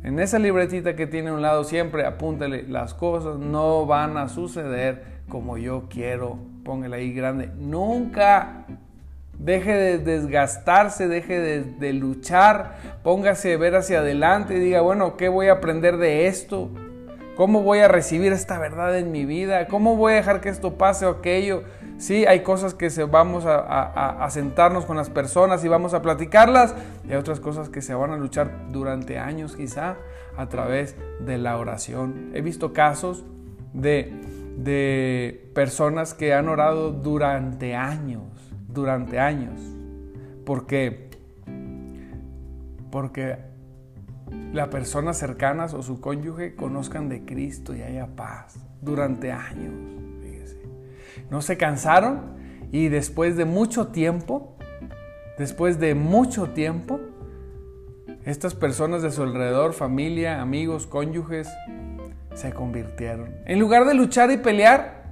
En 0.05 0.21
esa 0.21 0.39
libretita 0.39 0.95
que 0.95 1.09
tiene 1.09 1.31
a 1.31 1.33
un 1.33 1.43
lado 1.43 1.65
siempre 1.65 2.07
apúntale, 2.07 2.63
las 2.69 2.95
cosas 2.95 3.37
no 3.37 3.85
van 3.85 4.17
a 4.17 4.29
suceder 4.29 5.03
como 5.29 5.59
yo 5.59 5.89
quiero. 5.91 6.39
Póngale 6.65 6.99
ahí 6.99 7.13
grande. 7.13 7.51
Nunca 7.59 8.67
deje 9.37 9.73
de 9.73 9.99
desgastarse, 9.99 11.09
deje 11.09 11.41
de, 11.41 11.65
de 11.65 11.93
luchar, 11.95 12.77
póngase 13.03 13.55
a 13.55 13.59
ver 13.59 13.75
hacia 13.75 13.99
adelante 13.99 14.55
y 14.55 14.61
diga, 14.61 14.83
bueno, 14.83 15.17
¿qué 15.17 15.29
voy 15.29 15.49
a 15.49 15.55
aprender 15.55 15.97
de 15.97 16.29
esto? 16.29 16.71
¿Cómo 17.37 17.63
voy 17.63 17.81
a 17.81 17.89
recibir 17.89 18.33
esta 18.33 18.59
verdad 18.59 18.99
en 18.99 19.13
mi 19.13 19.27
vida? 19.27 19.67
¿Cómo 19.67 19.95
voy 19.95 20.15
a 20.15 20.17
dejar 20.17 20.41
que 20.41 20.49
esto 20.49 20.79
pase 20.79 21.05
o 21.05 21.11
aquello? 21.11 21.65
Sí, 21.99 22.25
hay 22.25 22.41
cosas 22.41 22.73
que 22.73 22.89
se 22.89 23.05
vamos 23.05 23.45
a, 23.47 24.27
sentarnos 24.31 24.87
con 24.87 24.97
las 24.97 25.11
personas 25.11 25.63
y 25.63 25.69
vamos 25.69 25.93
a 25.93 26.01
platicarlas 26.01 26.75
y 27.07 27.11
hay 27.11 27.17
otras 27.17 27.41
cosas 27.41 27.69
que 27.69 27.83
se 27.83 27.93
van 27.95 28.11
a 28.11 28.17
luchar 28.17 28.71
durante 28.71 29.19
años 29.19 29.55
quizá 29.55 29.97
a 30.39 30.49
través 30.49 30.97
de 31.21 31.37
la 31.37 31.59
oración. 31.59 32.31
He 32.33 32.41
visto 32.41 32.73
casos 32.73 33.23
de, 33.75 34.15
de 34.57 35.51
personas 35.55 36.15
que 36.15 36.33
han 36.33 36.49
orado 36.49 36.91
durante 36.91 37.75
años, 37.75 38.25
durante 38.67 39.19
años, 39.19 39.61
porque, 40.47 41.11
porque 42.91 43.37
las 44.53 44.69
personas 44.69 45.19
cercanas 45.19 45.75
o 45.75 45.83
su 45.83 46.01
cónyuge 46.01 46.55
conozcan 46.55 47.09
de 47.09 47.25
Cristo 47.25 47.75
y 47.75 47.83
haya 47.83 48.07
paz 48.17 48.59
durante 48.81 49.33
años. 49.33 49.75
No 51.31 51.43
se 51.43 51.57
cansaron 51.57 52.37
y 52.73 52.89
después 52.89 53.37
de 53.37 53.45
mucho 53.45 53.89
tiempo, 53.89 54.57
después 55.39 55.81
de 55.81 55.95
mucho 55.95 56.51
tiempo, 56.51 57.01
estas 58.25 58.55
personas 58.55 59.03
de 59.03 59.11
su 59.11 59.23
alrededor, 59.23 59.73
familia, 59.73 60.41
amigos, 60.41 60.87
cónyuges, 60.87 61.49
se 62.35 62.53
convirtieron. 62.53 63.35
En 63.47 63.59
lugar 63.59 63.87
de 63.87 63.95
luchar 63.95 64.31
y 64.31 64.37
pelear 64.37 65.05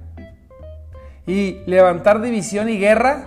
y 1.25 1.61
levantar 1.65 2.21
división 2.21 2.69
y 2.69 2.77
guerra, 2.77 3.25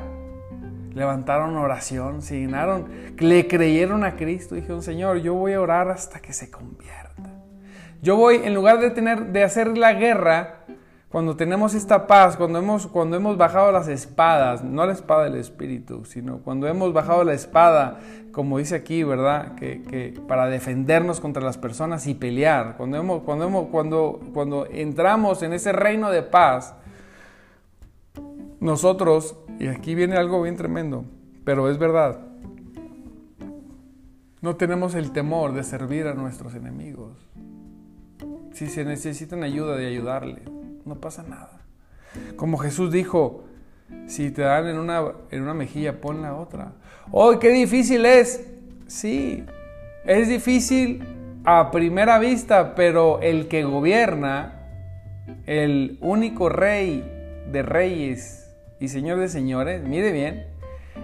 levantaron 0.94 1.56
oración, 1.56 2.22
signaron, 2.22 2.86
le 3.18 3.46
creyeron 3.46 4.04
a 4.04 4.16
Cristo, 4.16 4.54
dijeron, 4.54 4.82
Señor, 4.82 5.18
yo 5.18 5.34
voy 5.34 5.52
a 5.52 5.60
orar 5.60 5.90
hasta 5.90 6.20
que 6.20 6.32
se 6.32 6.50
convierta. 6.50 7.08
Yo 8.02 8.16
voy, 8.16 8.36
en 8.44 8.54
lugar 8.54 8.78
de 8.78 8.90
tener, 8.90 9.26
de 9.32 9.42
hacer 9.42 9.76
la 9.76 9.92
guerra, 9.92 10.58
cuando 11.08 11.36
tenemos 11.36 11.72
esta 11.74 12.06
paz, 12.06 12.36
cuando 12.36 12.58
hemos, 12.58 12.86
cuando 12.86 13.16
hemos 13.16 13.38
bajado 13.38 13.72
las 13.72 13.88
espadas, 13.88 14.62
no 14.62 14.84
la 14.84 14.92
espada 14.92 15.24
del 15.24 15.36
Espíritu, 15.36 16.04
sino 16.04 16.40
cuando 16.40 16.68
hemos 16.68 16.92
bajado 16.92 17.24
la 17.24 17.32
espada, 17.32 17.98
como 18.30 18.58
dice 18.58 18.74
aquí, 18.74 19.04
¿verdad? 19.04 19.54
Que, 19.54 20.20
para 20.28 20.46
defendernos 20.48 21.18
contra 21.18 21.42
las 21.42 21.56
personas 21.56 22.06
y 22.06 22.14
pelear, 22.14 22.76
cuando, 22.76 22.98
hemos, 22.98 23.22
cuando, 23.22 23.46
hemos, 23.46 23.68
cuando, 23.68 24.20
cuando 24.34 24.66
entramos 24.70 25.42
en 25.42 25.54
ese 25.54 25.72
reino 25.72 26.10
de 26.10 26.22
paz, 26.22 26.74
nosotros, 28.60 29.36
y 29.58 29.68
aquí 29.68 29.94
viene 29.94 30.16
algo 30.16 30.42
bien 30.42 30.56
tremendo, 30.56 31.04
pero 31.44 31.70
es 31.70 31.78
verdad, 31.78 32.20
no 34.40 34.56
tenemos 34.56 34.94
el 34.94 35.12
temor 35.12 35.52
de 35.52 35.64
servir 35.64 36.06
a 36.06 36.14
nuestros 36.14 36.54
enemigos. 36.54 37.12
Si 38.52 38.66
se 38.66 38.84
necesitan 38.84 39.42
ayuda, 39.42 39.76
de 39.76 39.86
ayudarle, 39.86 40.42
no 40.84 40.96
pasa 40.96 41.22
nada. 41.22 41.60
Como 42.36 42.58
Jesús 42.58 42.92
dijo, 42.92 43.44
si 44.06 44.30
te 44.30 44.42
dan 44.42 44.66
en 44.66 44.78
una, 44.78 45.02
en 45.30 45.42
una 45.42 45.54
mejilla, 45.54 46.00
pon 46.00 46.22
la 46.22 46.34
otra. 46.34 46.72
¡Oh, 47.10 47.38
qué 47.38 47.50
difícil 47.50 48.04
es! 48.06 48.48
Sí, 48.86 49.44
es 50.04 50.28
difícil 50.28 51.04
a 51.44 51.70
primera 51.70 52.18
vista, 52.18 52.74
pero 52.74 53.20
el 53.20 53.48
que 53.48 53.64
gobierna, 53.64 54.66
el 55.46 55.98
único 56.00 56.48
rey 56.48 57.04
de 57.50 57.62
reyes 57.62 58.47
y 58.80 58.88
Señor 58.88 59.18
de 59.18 59.28
señores, 59.28 59.82
mire 59.82 60.12
bien, 60.12 60.46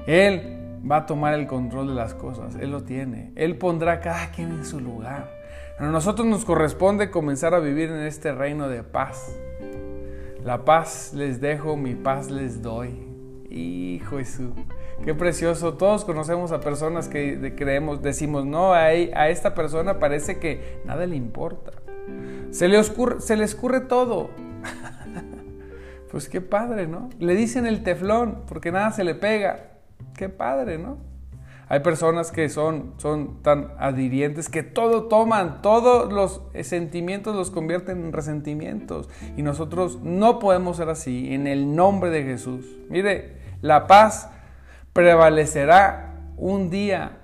Él 0.06 0.80
va 0.88 0.98
a 0.98 1.06
tomar 1.06 1.34
el 1.34 1.46
control 1.46 1.88
de 1.88 1.94
las 1.94 2.14
cosas, 2.14 2.54
Él 2.56 2.70
lo 2.70 2.84
tiene, 2.84 3.32
Él 3.36 3.56
pondrá 3.56 3.94
a 3.94 4.00
cada 4.00 4.30
quien 4.30 4.50
en 4.50 4.64
su 4.64 4.80
lugar. 4.80 5.30
A 5.78 5.86
nosotros 5.86 6.26
nos 6.26 6.44
corresponde 6.44 7.10
comenzar 7.10 7.52
a 7.54 7.58
vivir 7.58 7.90
en 7.90 8.02
este 8.02 8.32
reino 8.32 8.68
de 8.68 8.84
paz. 8.84 9.34
La 10.44 10.64
paz 10.64 11.12
les 11.14 11.40
dejo, 11.40 11.76
mi 11.76 11.94
paz 11.94 12.30
les 12.30 12.62
doy. 12.62 13.08
Hijo 13.50 14.18
Jesús, 14.18 14.52
qué 15.04 15.14
precioso. 15.14 15.74
Todos 15.74 16.04
conocemos 16.04 16.52
a 16.52 16.60
personas 16.60 17.08
que 17.08 17.54
creemos, 17.56 18.02
decimos, 18.02 18.44
no, 18.44 18.72
a, 18.72 18.84
a 18.84 19.28
esta 19.30 19.54
persona 19.54 19.98
parece 19.98 20.38
que 20.38 20.80
nada 20.84 21.06
le 21.06 21.16
importa. 21.16 21.72
Se 22.50 22.68
le, 22.68 22.78
oscurre, 22.78 23.20
se 23.20 23.36
le 23.36 23.44
escurre 23.44 23.80
todo. 23.80 24.30
Pues 26.10 26.28
qué 26.28 26.40
padre, 26.40 26.86
¿no? 26.86 27.10
Le 27.18 27.34
dicen 27.34 27.66
el 27.66 27.82
teflón 27.82 28.42
porque 28.46 28.70
nada 28.72 28.92
se 28.92 29.04
le 29.04 29.14
pega. 29.14 29.70
Qué 30.16 30.28
padre, 30.28 30.78
¿no? 30.78 30.98
Hay 31.68 31.80
personas 31.80 32.30
que 32.30 32.48
son, 32.50 32.92
son 32.98 33.42
tan 33.42 33.72
adhirientes 33.78 34.48
que 34.48 34.62
todo 34.62 35.04
toman, 35.04 35.62
todos 35.62 36.12
los 36.12 36.42
sentimientos 36.62 37.34
los 37.34 37.50
convierten 37.50 38.04
en 38.04 38.12
resentimientos. 38.12 39.08
Y 39.36 39.42
nosotros 39.42 40.00
no 40.02 40.38
podemos 40.38 40.76
ser 40.76 40.90
así 40.90 41.32
en 41.32 41.46
el 41.46 41.74
nombre 41.74 42.10
de 42.10 42.22
Jesús. 42.22 42.66
Mire, 42.90 43.38
la 43.62 43.86
paz 43.86 44.30
prevalecerá 44.92 46.14
un 46.36 46.68
día 46.68 47.18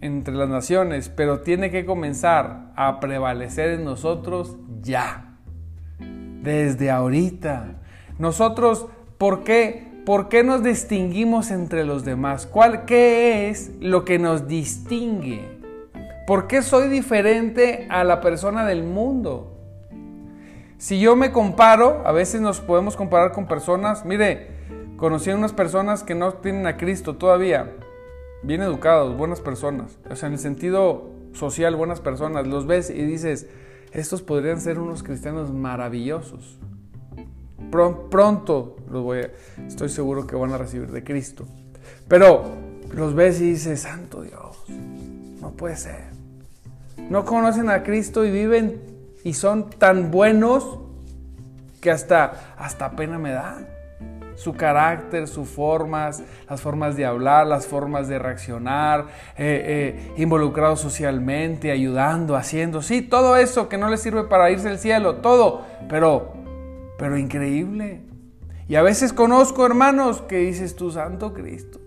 entre 0.00 0.34
las 0.34 0.48
naciones, 0.48 1.08
pero 1.08 1.40
tiene 1.40 1.70
que 1.70 1.84
comenzar 1.84 2.72
a 2.76 3.00
prevalecer 3.00 3.70
en 3.70 3.84
nosotros 3.84 4.56
ya, 4.82 5.38
desde 5.98 6.90
ahorita. 6.90 7.77
Nosotros, 8.18 8.86
¿por 9.16 9.44
qué? 9.44 9.86
¿Por 10.04 10.28
qué 10.28 10.42
nos 10.42 10.62
distinguimos 10.62 11.50
entre 11.50 11.84
los 11.84 12.04
demás? 12.04 12.46
¿Cuál, 12.46 12.84
¿Qué 12.84 13.48
es 13.48 13.72
lo 13.78 14.04
que 14.04 14.18
nos 14.18 14.48
distingue? 14.48 15.58
¿Por 16.26 16.46
qué 16.46 16.62
soy 16.62 16.88
diferente 16.88 17.86
a 17.90 18.04
la 18.04 18.20
persona 18.20 18.64
del 18.64 18.82
mundo? 18.82 19.54
Si 20.78 20.98
yo 20.98 21.14
me 21.14 21.30
comparo, 21.30 22.02
a 22.06 22.12
veces 22.12 22.40
nos 22.40 22.60
podemos 22.60 22.96
comparar 22.96 23.32
con 23.32 23.46
personas, 23.46 24.04
mire, 24.04 24.48
conocí 24.96 25.30
a 25.30 25.36
unas 25.36 25.52
personas 25.52 26.02
que 26.02 26.14
no 26.14 26.32
tienen 26.34 26.66
a 26.66 26.76
Cristo 26.76 27.16
todavía, 27.16 27.72
bien 28.42 28.62
educados, 28.62 29.16
buenas 29.16 29.40
personas, 29.40 29.98
o 30.10 30.16
sea, 30.16 30.28
en 30.28 30.34
el 30.34 30.38
sentido 30.38 31.10
social, 31.34 31.76
buenas 31.76 32.00
personas, 32.00 32.46
los 32.46 32.66
ves 32.66 32.90
y 32.90 33.04
dices, 33.04 33.48
estos 33.92 34.22
podrían 34.22 34.60
ser 34.60 34.78
unos 34.78 35.02
cristianos 35.02 35.52
maravillosos 35.52 36.58
pronto 37.70 38.76
los 38.90 39.02
voy 39.02 39.26
estoy 39.66 39.88
seguro 39.88 40.26
que 40.26 40.36
van 40.36 40.52
a 40.52 40.58
recibir 40.58 40.90
de 40.90 41.04
Cristo. 41.04 41.46
Pero 42.08 42.44
los 42.92 43.14
ves 43.14 43.40
y 43.40 43.50
dices, 43.50 43.80
Santo 43.80 44.22
Dios, 44.22 44.64
no 45.40 45.50
puede 45.52 45.76
ser. 45.76 46.04
No 47.10 47.24
conocen 47.24 47.70
a 47.70 47.82
Cristo 47.82 48.24
y 48.24 48.30
viven 48.30 48.80
y 49.24 49.34
son 49.34 49.70
tan 49.70 50.10
buenos 50.10 50.78
que 51.80 51.90
hasta, 51.90 52.54
hasta 52.56 52.92
pena 52.92 53.18
me 53.18 53.30
da. 53.30 53.58
Su 54.36 54.54
carácter, 54.54 55.26
sus 55.26 55.48
formas, 55.48 56.22
las 56.48 56.60
formas 56.60 56.96
de 56.96 57.04
hablar, 57.04 57.46
las 57.46 57.66
formas 57.66 58.06
de 58.06 58.20
reaccionar, 58.20 59.06
eh, 59.36 59.96
eh, 59.96 60.12
involucrados 60.16 60.80
socialmente, 60.80 61.72
ayudando, 61.72 62.36
haciendo, 62.36 62.80
sí, 62.80 63.02
todo 63.02 63.36
eso 63.36 63.68
que 63.68 63.78
no 63.78 63.90
les 63.90 64.00
sirve 64.00 64.24
para 64.24 64.48
irse 64.52 64.68
al 64.68 64.78
cielo, 64.78 65.16
todo, 65.16 65.62
pero 65.88 66.34
pero 66.98 67.16
increíble. 67.16 68.02
Y 68.68 68.74
a 68.74 68.82
veces 68.82 69.14
conozco 69.14 69.64
hermanos 69.64 70.20
que 70.20 70.38
dices 70.38 70.76
tú, 70.76 70.90
Santo 70.90 71.32
Cristo. 71.32 71.80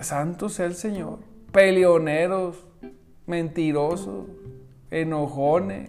Santo 0.00 0.48
sea 0.48 0.66
el 0.66 0.74
Señor. 0.74 1.20
Peleoneros, 1.52 2.66
mentirosos, 3.26 4.26
enojones. 4.90 5.88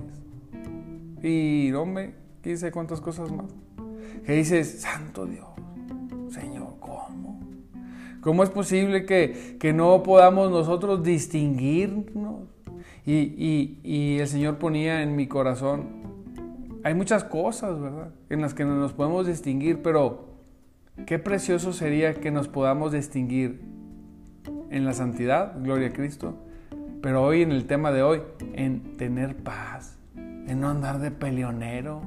Y 1.23 1.69
no 1.71 1.87
me 1.87 2.13
quise 2.43 2.71
cuántas 2.71 3.01
cosas 3.01 3.31
más. 3.31 3.47
Que 4.25 4.33
dices, 4.33 4.81
Santo 4.81 5.25
Dios, 5.25 5.47
Señor, 6.29 6.75
¿cómo? 6.79 7.39
¿Cómo 8.21 8.43
es 8.43 8.49
posible 8.49 9.05
que, 9.05 9.73
no 9.73 10.03
podamos 10.03 10.51
nosotros 10.51 11.03
distinguirnos? 11.03 12.41
Y, 13.07 13.79
y 13.83 14.19
el 14.19 14.27
Señor 14.27 14.57
ponía 14.57 15.03
en 15.03 15.15
mi 15.15 15.27
corazón 15.27 16.04
hay 16.85 16.93
muchas 16.93 17.23
cosas, 17.23 17.81
¿verdad? 17.81 18.09
En 18.29 18.41
las 18.41 18.53
que 18.53 18.63
no 18.63 18.75
nos 18.75 18.93
podemos 18.93 19.25
distinguir, 19.25 19.81
pero 19.81 20.27
qué 21.07 21.17
precioso 21.17 21.73
sería 21.73 22.13
que 22.13 22.29
nos 22.29 22.47
podamos 22.47 22.91
distinguir 22.91 23.59
en 24.69 24.85
la 24.85 24.93
santidad, 24.93 25.55
gloria 25.63 25.87
a 25.87 25.93
Cristo, 25.93 26.37
pero 27.01 27.23
hoy 27.23 27.41
en 27.41 27.51
el 27.51 27.65
tema 27.65 27.91
de 27.91 28.03
hoy, 28.03 28.21
en 28.53 28.97
tener 28.97 29.35
paz, 29.35 29.97
en 30.15 30.59
no 30.59 30.69
andar 30.69 30.99
de 30.99 31.09
peleoneros, 31.09 32.03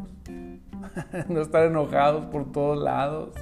no 1.29 1.41
estar 1.41 1.67
enojados 1.67 2.27
por 2.27 2.53
todos 2.53 2.81
lados, 2.81 3.35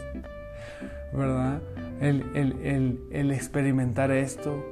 ¿verdad? 1.12 1.60
El 2.00 3.30
experimentar 3.30 4.10
esto, 4.10 4.64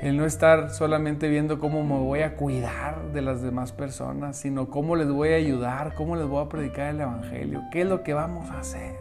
el 0.00 0.16
no 0.16 0.24
estar 0.24 0.70
solamente 0.70 1.28
viendo 1.28 1.58
cómo 1.58 1.84
me 1.84 1.98
voy 1.98 2.20
a 2.20 2.36
cuidar 2.36 3.12
de 3.12 3.20
las 3.20 3.42
demás 3.42 3.72
personas, 3.72 4.38
sino 4.38 4.70
cómo 4.70 4.96
les 4.96 5.10
voy 5.10 5.30
a 5.30 5.36
ayudar, 5.36 5.94
cómo 5.94 6.16
les 6.16 6.26
voy 6.26 6.42
a 6.42 6.48
predicar 6.48 6.94
el 6.94 7.00
Evangelio, 7.00 7.62
qué 7.70 7.82
es 7.82 7.86
lo 7.86 8.02
que 8.02 8.14
vamos 8.14 8.50
a 8.50 8.60
hacer. 8.60 8.94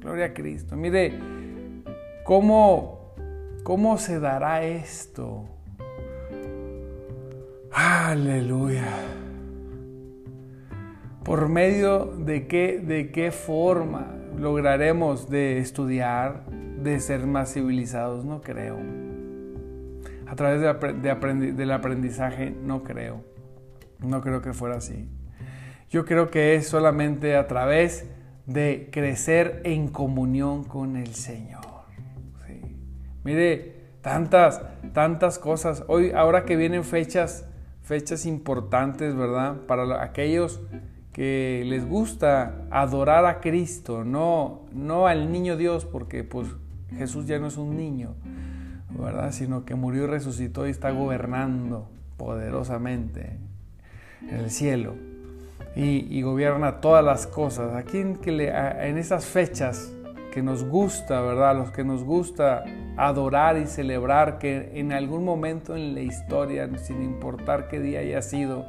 Gloria 0.00 0.26
a 0.26 0.34
Cristo. 0.34 0.76
Mire, 0.76 1.18
¿cómo, 2.22 3.14
cómo 3.64 3.98
se 3.98 4.20
dará 4.20 4.62
esto? 4.62 5.44
Aleluya. 7.72 8.86
¿Por 11.24 11.48
medio 11.48 12.04
de 12.04 12.46
qué, 12.46 12.78
de 12.78 13.10
qué 13.10 13.32
forma 13.32 14.14
lograremos 14.38 15.28
de 15.28 15.58
estudiar, 15.58 16.44
de 16.46 17.00
ser 17.00 17.26
más 17.26 17.52
civilizados? 17.52 18.24
No 18.24 18.40
creo. 18.40 19.05
A 20.26 20.34
través 20.34 20.60
del 20.60 21.70
aprendizaje, 21.70 22.50
no 22.50 22.82
creo. 22.82 23.24
No 24.00 24.20
creo 24.20 24.42
que 24.42 24.52
fuera 24.52 24.76
así. 24.76 25.08
Yo 25.88 26.04
creo 26.04 26.30
que 26.30 26.56
es 26.56 26.66
solamente 26.66 27.36
a 27.36 27.46
través 27.46 28.10
de 28.46 28.88
crecer 28.92 29.60
en 29.64 29.88
comunión 29.88 30.64
con 30.64 30.96
el 30.96 31.14
Señor. 31.14 31.64
Mire, 33.24 33.74
tantas, 34.02 34.62
tantas 34.92 35.38
cosas. 35.38 35.84
Hoy, 35.88 36.12
ahora 36.12 36.44
que 36.44 36.56
vienen 36.56 36.84
fechas, 36.84 37.44
fechas 37.82 38.24
importantes, 38.24 39.16
¿verdad? 39.16 39.62
Para 39.66 40.02
aquellos 40.02 40.60
que 41.12 41.64
les 41.66 41.88
gusta 41.88 42.66
adorar 42.70 43.24
a 43.26 43.40
Cristo, 43.40 44.04
no, 44.04 44.66
no 44.70 45.06
al 45.06 45.32
niño 45.32 45.56
Dios, 45.56 45.84
porque 45.84 46.22
pues 46.22 46.46
Jesús 46.90 47.26
ya 47.26 47.38
no 47.38 47.46
es 47.46 47.56
un 47.56 47.76
niño, 47.76 48.14
¿verdad? 48.90 49.32
Sino 49.32 49.64
que 49.64 49.74
murió 49.74 50.04
y 50.04 50.06
resucitó 50.06 50.66
y 50.66 50.70
está 50.70 50.90
gobernando 50.90 51.88
poderosamente 52.16 53.38
en 54.28 54.36
el 54.36 54.50
cielo 54.50 54.94
y, 55.76 56.22
gobierna 56.22 56.80
todas 56.80 57.04
las 57.04 57.26
cosas. 57.26 57.74
Aquí 57.74 57.98
en, 57.98 58.16
que 58.16 58.32
le, 58.32 58.48
en 58.48 58.96
esas 58.96 59.26
fechas 59.26 59.92
que 60.32 60.42
nos 60.42 60.64
gusta, 60.64 61.20
¿verdad? 61.20 61.56
Los 61.56 61.70
que 61.70 61.84
nos 61.84 62.02
gusta 62.02 62.64
adorar 62.96 63.58
y 63.58 63.66
celebrar 63.66 64.38
que 64.38 64.72
en 64.74 64.92
algún 64.92 65.24
momento 65.24 65.76
en 65.76 65.94
la 65.94 66.00
historia, 66.00 66.68
sin 66.78 67.02
importar 67.02 67.68
qué 67.68 67.78
día 67.78 68.00
haya 68.00 68.22
sido, 68.22 68.64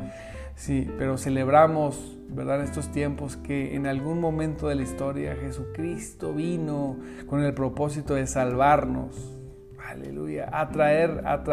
sí, 0.56 0.90
pero 0.98 1.18
celebramos, 1.18 2.18
¿verdad? 2.30 2.60
En 2.60 2.66
estos 2.66 2.92
tiempos 2.92 3.38
que 3.38 3.76
en 3.76 3.88
algún 3.88 4.20
momento 4.20 4.68
de 4.68 4.76
la 4.76 4.84
historia 4.84 5.36
Jesucristo 5.36 6.34
vino 6.34 6.98
con 7.26 7.42
el 7.42 7.54
propósito 7.54 8.16
de 8.16 8.28
salvarnos. 8.28 9.37
Aleluya, 9.88 10.50
a 10.52 10.68
traer, 10.68 11.24
a 11.26 11.44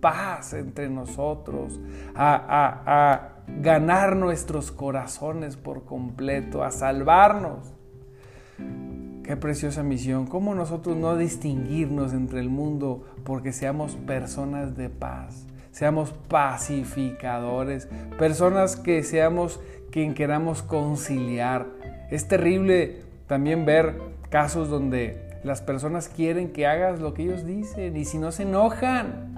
paz 0.00 0.54
entre 0.54 0.88
nosotros, 0.88 1.78
a, 2.14 3.34
ganar 3.60 4.16
nuestros 4.16 4.72
corazones 4.72 5.56
por 5.56 5.84
completo, 5.84 6.64
a 6.64 6.70
salvarnos. 6.70 7.74
Qué 9.24 9.36
preciosa 9.36 9.82
misión. 9.82 10.26
¿Cómo 10.26 10.54
nosotros 10.54 10.96
no 10.96 11.16
distinguirnos 11.16 12.14
entre 12.14 12.40
el 12.40 12.48
mundo 12.48 13.04
porque 13.24 13.52
seamos 13.52 13.94
personas 13.94 14.74
de 14.76 14.88
paz? 14.88 15.46
Seamos 15.70 16.12
pacificadores, 16.28 17.88
personas 18.18 18.76
que 18.76 19.02
seamos 19.02 19.60
quien 19.90 20.14
queramos 20.14 20.62
conciliar. 20.62 21.66
Es 22.10 22.26
terrible 22.26 23.02
también 23.26 23.66
ver 23.66 24.00
casos 24.30 24.70
donde 24.70 25.29
las 25.44 25.62
personas 25.62 26.08
quieren 26.08 26.52
que 26.52 26.66
hagas 26.66 27.00
lo 27.00 27.14
que 27.14 27.22
ellos 27.22 27.44
dicen 27.44 27.96
y 27.96 28.04
si 28.04 28.18
no 28.18 28.32
se 28.32 28.42
enojan, 28.42 29.30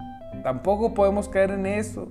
Tampoco 0.43 0.95
podemos 0.95 1.29
caer 1.29 1.53
en 1.53 1.67
eso. 1.67 2.09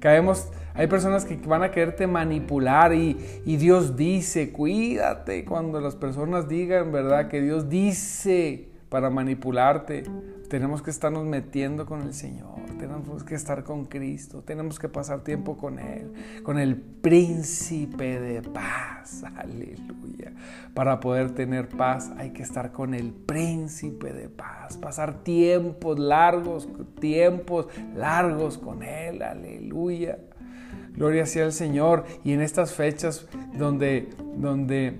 Caemos, 0.00 0.48
hay 0.74 0.86
personas 0.86 1.24
que 1.24 1.36
van 1.36 1.62
a 1.62 1.70
quererte 1.70 2.06
manipular 2.06 2.94
y, 2.94 3.18
y, 3.44 3.56
Dios 3.56 3.96
dice, 3.96 4.50
cuídate 4.50 5.44
cuando 5.44 5.80
las 5.80 5.94
personas 5.94 6.48
digan, 6.48 6.90
¿verdad? 6.90 7.28
Que 7.28 7.42
Dios 7.42 7.68
dice 7.68 8.70
para 8.88 9.10
manipularte. 9.10 10.04
Tenemos 10.48 10.82
que 10.82 10.90
estarnos 10.90 11.26
metiendo 11.26 11.86
con 11.86 12.02
el 12.02 12.14
Señor, 12.14 12.58
tenemos 12.80 13.22
que 13.24 13.34
estar 13.34 13.62
con 13.62 13.84
Cristo, 13.84 14.42
tenemos 14.42 14.78
que 14.78 14.88
pasar 14.88 15.22
tiempo 15.22 15.58
con 15.58 15.78
Él, 15.78 16.12
con 16.42 16.58
el 16.58 16.76
príncipe 16.76 18.18
de 18.18 18.40
paz. 18.40 19.22
Aleluya. 19.36 20.32
Para 20.72 20.98
poder 20.98 21.32
tener 21.32 21.68
paz 21.68 22.10
hay 22.16 22.30
que 22.30 22.42
estar 22.42 22.72
con 22.72 22.94
el 22.94 23.12
príncipe 23.12 24.14
de 24.14 24.30
paz, 24.30 24.78
pasar 24.78 25.22
tiempos 25.22 25.98
largos, 25.98 26.68
tiempos 26.98 27.66
largos 27.94 28.56
con 28.56 28.82
Él. 28.82 29.22
Aleluya. 29.22 30.18
Gloria 30.94 31.26
sea 31.26 31.44
al 31.44 31.52
Señor. 31.52 32.04
Y 32.24 32.32
en 32.32 32.40
estas 32.40 32.72
fechas 32.72 33.28
donde, 33.58 34.08
donde 34.36 34.98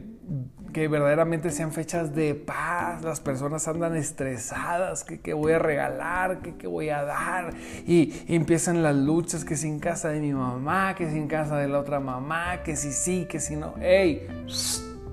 que 0.72 0.88
verdaderamente 0.88 1.50
sean 1.50 1.72
fechas 1.72 2.14
de 2.14 2.34
paz. 2.34 3.02
Las 3.02 3.20
personas 3.20 3.66
andan 3.68 3.96
estresadas, 3.96 5.04
que 5.04 5.20
qué 5.20 5.34
voy 5.34 5.52
a 5.52 5.58
regalar, 5.58 6.40
que 6.40 6.54
qué 6.56 6.66
voy 6.66 6.90
a 6.90 7.02
dar. 7.02 7.54
Y, 7.86 8.24
empiezan 8.28 8.82
las 8.82 8.94
luchas, 8.94 9.44
que 9.44 9.56
si 9.56 9.68
en 9.68 9.80
casa 9.80 10.08
de 10.10 10.20
mi 10.20 10.32
mamá, 10.32 10.94
que 10.94 11.10
si 11.10 11.16
en 11.16 11.28
casa 11.28 11.56
de 11.56 11.68
la 11.68 11.80
otra 11.80 12.00
mamá, 12.00 12.62
que 12.62 12.76
si 12.76 12.92
sí, 12.92 13.26
que 13.28 13.40
si 13.40 13.56
no. 13.56 13.74
¡Ey! 13.80 14.26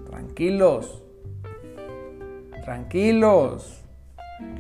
tranquilos. 0.10 1.04
Tranquilos. 2.64 3.84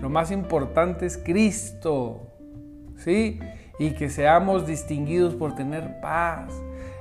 Lo 0.02 0.10
más 0.10 0.32
importante 0.32 1.06
es 1.06 1.18
Cristo. 1.18 2.22
¿Sí? 2.98 3.40
Y 3.80 3.92
que 3.92 4.10
seamos 4.10 4.66
distinguidos 4.66 5.36
por 5.36 5.56
tener 5.56 6.00
paz 6.02 6.52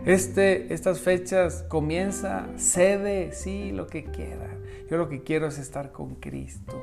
este, 0.07 0.73
estas 0.73 1.01
fechas 1.01 1.65
comienza, 1.69 2.47
cede, 2.57 3.33
sí, 3.33 3.73
lo 3.73 3.89
que 3.89 4.05
quiera. 4.05 4.57
Yo 4.89 4.99
lo 4.99 5.09
que 5.09 5.25
quiero 5.25 5.49
es 5.49 5.59
estar 5.59 5.91
con 5.91 6.15
Cristo. 6.15 6.81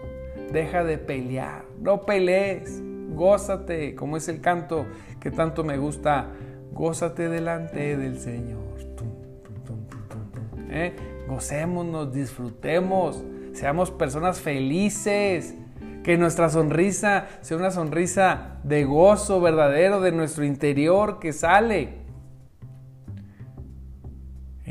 Deja 0.51 0.83
de 0.83 0.97
pelear, 0.97 1.63
no 1.79 2.05
pelees, 2.05 2.83
gózate, 3.15 3.95
como 3.95 4.17
es 4.17 4.27
el 4.27 4.41
canto 4.41 4.85
que 5.21 5.31
tanto 5.31 5.63
me 5.63 5.77
gusta, 5.77 6.31
gózate 6.73 7.29
delante 7.29 7.95
del 7.95 8.19
Señor. 8.19 8.61
¿Eh? 10.69 10.93
Gocémonos, 11.25 12.13
disfrutemos, 12.13 13.23
seamos 13.53 13.89
personas 13.89 14.41
felices. 14.41 15.55
Que 16.03 16.17
nuestra 16.17 16.49
sonrisa 16.49 17.27
sea 17.39 17.55
una 17.55 17.71
sonrisa 17.71 18.59
de 18.65 18.83
gozo 18.83 19.39
verdadero 19.39 20.01
de 20.01 20.11
nuestro 20.11 20.43
interior 20.43 21.17
que 21.19 21.31
sale 21.31 22.02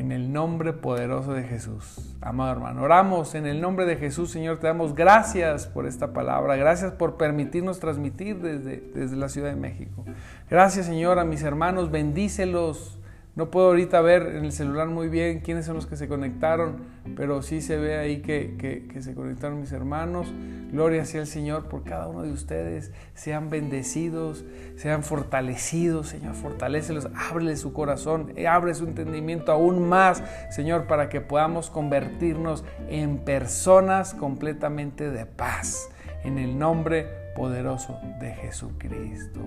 en 0.02 0.10
el 0.10 0.32
nombre 0.32 0.72
poderoso 0.72 1.32
de 1.32 1.44
Jesús. 1.44 2.16
Amado 2.20 2.50
hermano, 2.50 2.82
oramos 2.82 3.36
en 3.36 3.46
el 3.46 3.60
nombre 3.60 3.86
de 3.86 3.96
Jesús, 3.96 4.32
Señor, 4.32 4.58
te 4.58 4.66
damos 4.66 4.96
gracias 4.96 5.68
por 5.68 5.86
esta 5.86 6.12
palabra, 6.12 6.56
gracias 6.56 6.90
por 6.92 7.16
permitirnos 7.16 7.78
transmitir 7.78 8.40
desde, 8.40 8.80
desde 8.94 9.16
la 9.16 9.28
Ciudad 9.28 9.50
de 9.50 9.56
México. 9.56 10.04
Gracias, 10.50 10.86
Señor, 10.86 11.20
a 11.20 11.24
mis 11.24 11.44
hermanos, 11.44 11.92
bendícelos 11.92 12.98
no 13.34 13.50
puedo 13.50 13.68
ahorita 13.68 14.02
ver 14.02 14.34
en 14.36 14.44
el 14.44 14.52
celular 14.52 14.88
muy 14.88 15.08
bien 15.08 15.40
quiénes 15.40 15.64
son 15.64 15.76
los 15.76 15.86
que 15.86 15.96
se 15.96 16.06
conectaron, 16.06 16.84
pero 17.16 17.40
sí 17.40 17.62
se 17.62 17.78
ve 17.78 17.96
ahí 17.96 18.20
que, 18.20 18.86
se 19.00 19.14
conectaron 19.14 19.60
mis 19.60 19.72
hermanos. 19.72 20.30
Gloria 20.70 21.06
sea 21.06 21.22
el 21.22 21.26
Señor 21.26 21.68
por 21.68 21.82
cada 21.82 22.08
uno 22.08 22.22
de 22.22 22.30
ustedes. 22.30 22.92
Sean 23.14 23.48
bendecidos, 23.48 24.44
sean 24.76 25.02
fortalecidos, 25.02 26.08
Señor. 26.08 26.34
Fortalécelos, 26.34 27.08
ábrele 27.30 27.56
su 27.56 27.72
corazón, 27.72 28.34
eh, 28.36 28.48
abre 28.48 28.74
su 28.74 28.84
entendimiento 28.84 29.50
aún 29.50 29.88
más, 29.88 30.22
Señor, 30.50 30.86
para 30.86 31.08
que 31.08 31.22
podamos 31.22 31.70
convertirnos 31.70 32.64
en 32.90 33.16
personas 33.16 34.12
completamente 34.12 35.10
de 35.10 35.24
paz. 35.24 35.88
En 36.22 36.36
el 36.36 36.58
nombre 36.58 37.21
poderoso 37.34 37.98
de 38.20 38.32
Jesucristo. 38.32 39.40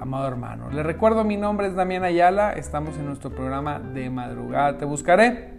Amado 0.00 0.26
hermano, 0.28 0.70
le 0.70 0.82
recuerdo 0.82 1.24
mi 1.24 1.36
nombre 1.36 1.66
es 1.66 1.74
Damián 1.74 2.04
Ayala, 2.04 2.52
estamos 2.52 2.96
en 2.96 3.06
nuestro 3.06 3.30
programa 3.30 3.78
de 3.78 4.10
madrugada. 4.10 4.78
Te 4.78 4.84
buscaré 4.84 5.50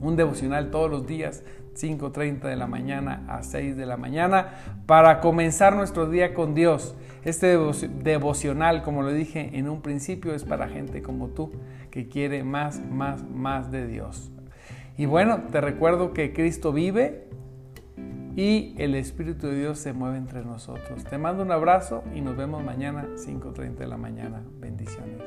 un 0.00 0.16
devocional 0.16 0.70
todos 0.70 0.90
los 0.90 1.06
días, 1.06 1.42
5.30 1.74 2.40
de 2.42 2.56
la 2.56 2.66
mañana 2.66 3.24
a 3.28 3.42
6 3.42 3.76
de 3.76 3.86
la 3.86 3.96
mañana, 3.96 4.48
para 4.86 5.20
comenzar 5.20 5.76
nuestro 5.76 6.08
día 6.08 6.34
con 6.34 6.54
Dios. 6.54 6.94
Este 7.24 7.58
devocional, 8.02 8.82
como 8.82 9.02
lo 9.02 9.12
dije 9.12 9.50
en 9.54 9.68
un 9.68 9.82
principio, 9.82 10.34
es 10.34 10.44
para 10.44 10.68
gente 10.68 11.02
como 11.02 11.28
tú, 11.28 11.52
que 11.90 12.08
quiere 12.08 12.44
más, 12.44 12.80
más, 12.90 13.24
más 13.28 13.70
de 13.70 13.86
Dios. 13.86 14.30
Y 14.96 15.06
bueno, 15.06 15.42
te 15.50 15.60
recuerdo 15.60 16.14
que 16.14 16.32
Cristo 16.32 16.72
vive 16.72 17.25
y 18.36 18.74
el 18.76 18.94
Espíritu 18.94 19.46
de 19.46 19.58
Dios 19.58 19.78
se 19.78 19.94
mueve 19.94 20.18
entre 20.18 20.44
nosotros. 20.44 21.02
Te 21.04 21.16
mando 21.16 21.42
un 21.42 21.50
abrazo 21.50 22.04
y 22.14 22.20
nos 22.20 22.36
vemos 22.36 22.62
mañana 22.62 23.08
5.30 23.16 23.76
de 23.76 23.86
la 23.86 23.96
mañana. 23.96 24.42
Bendiciones. 24.60 25.22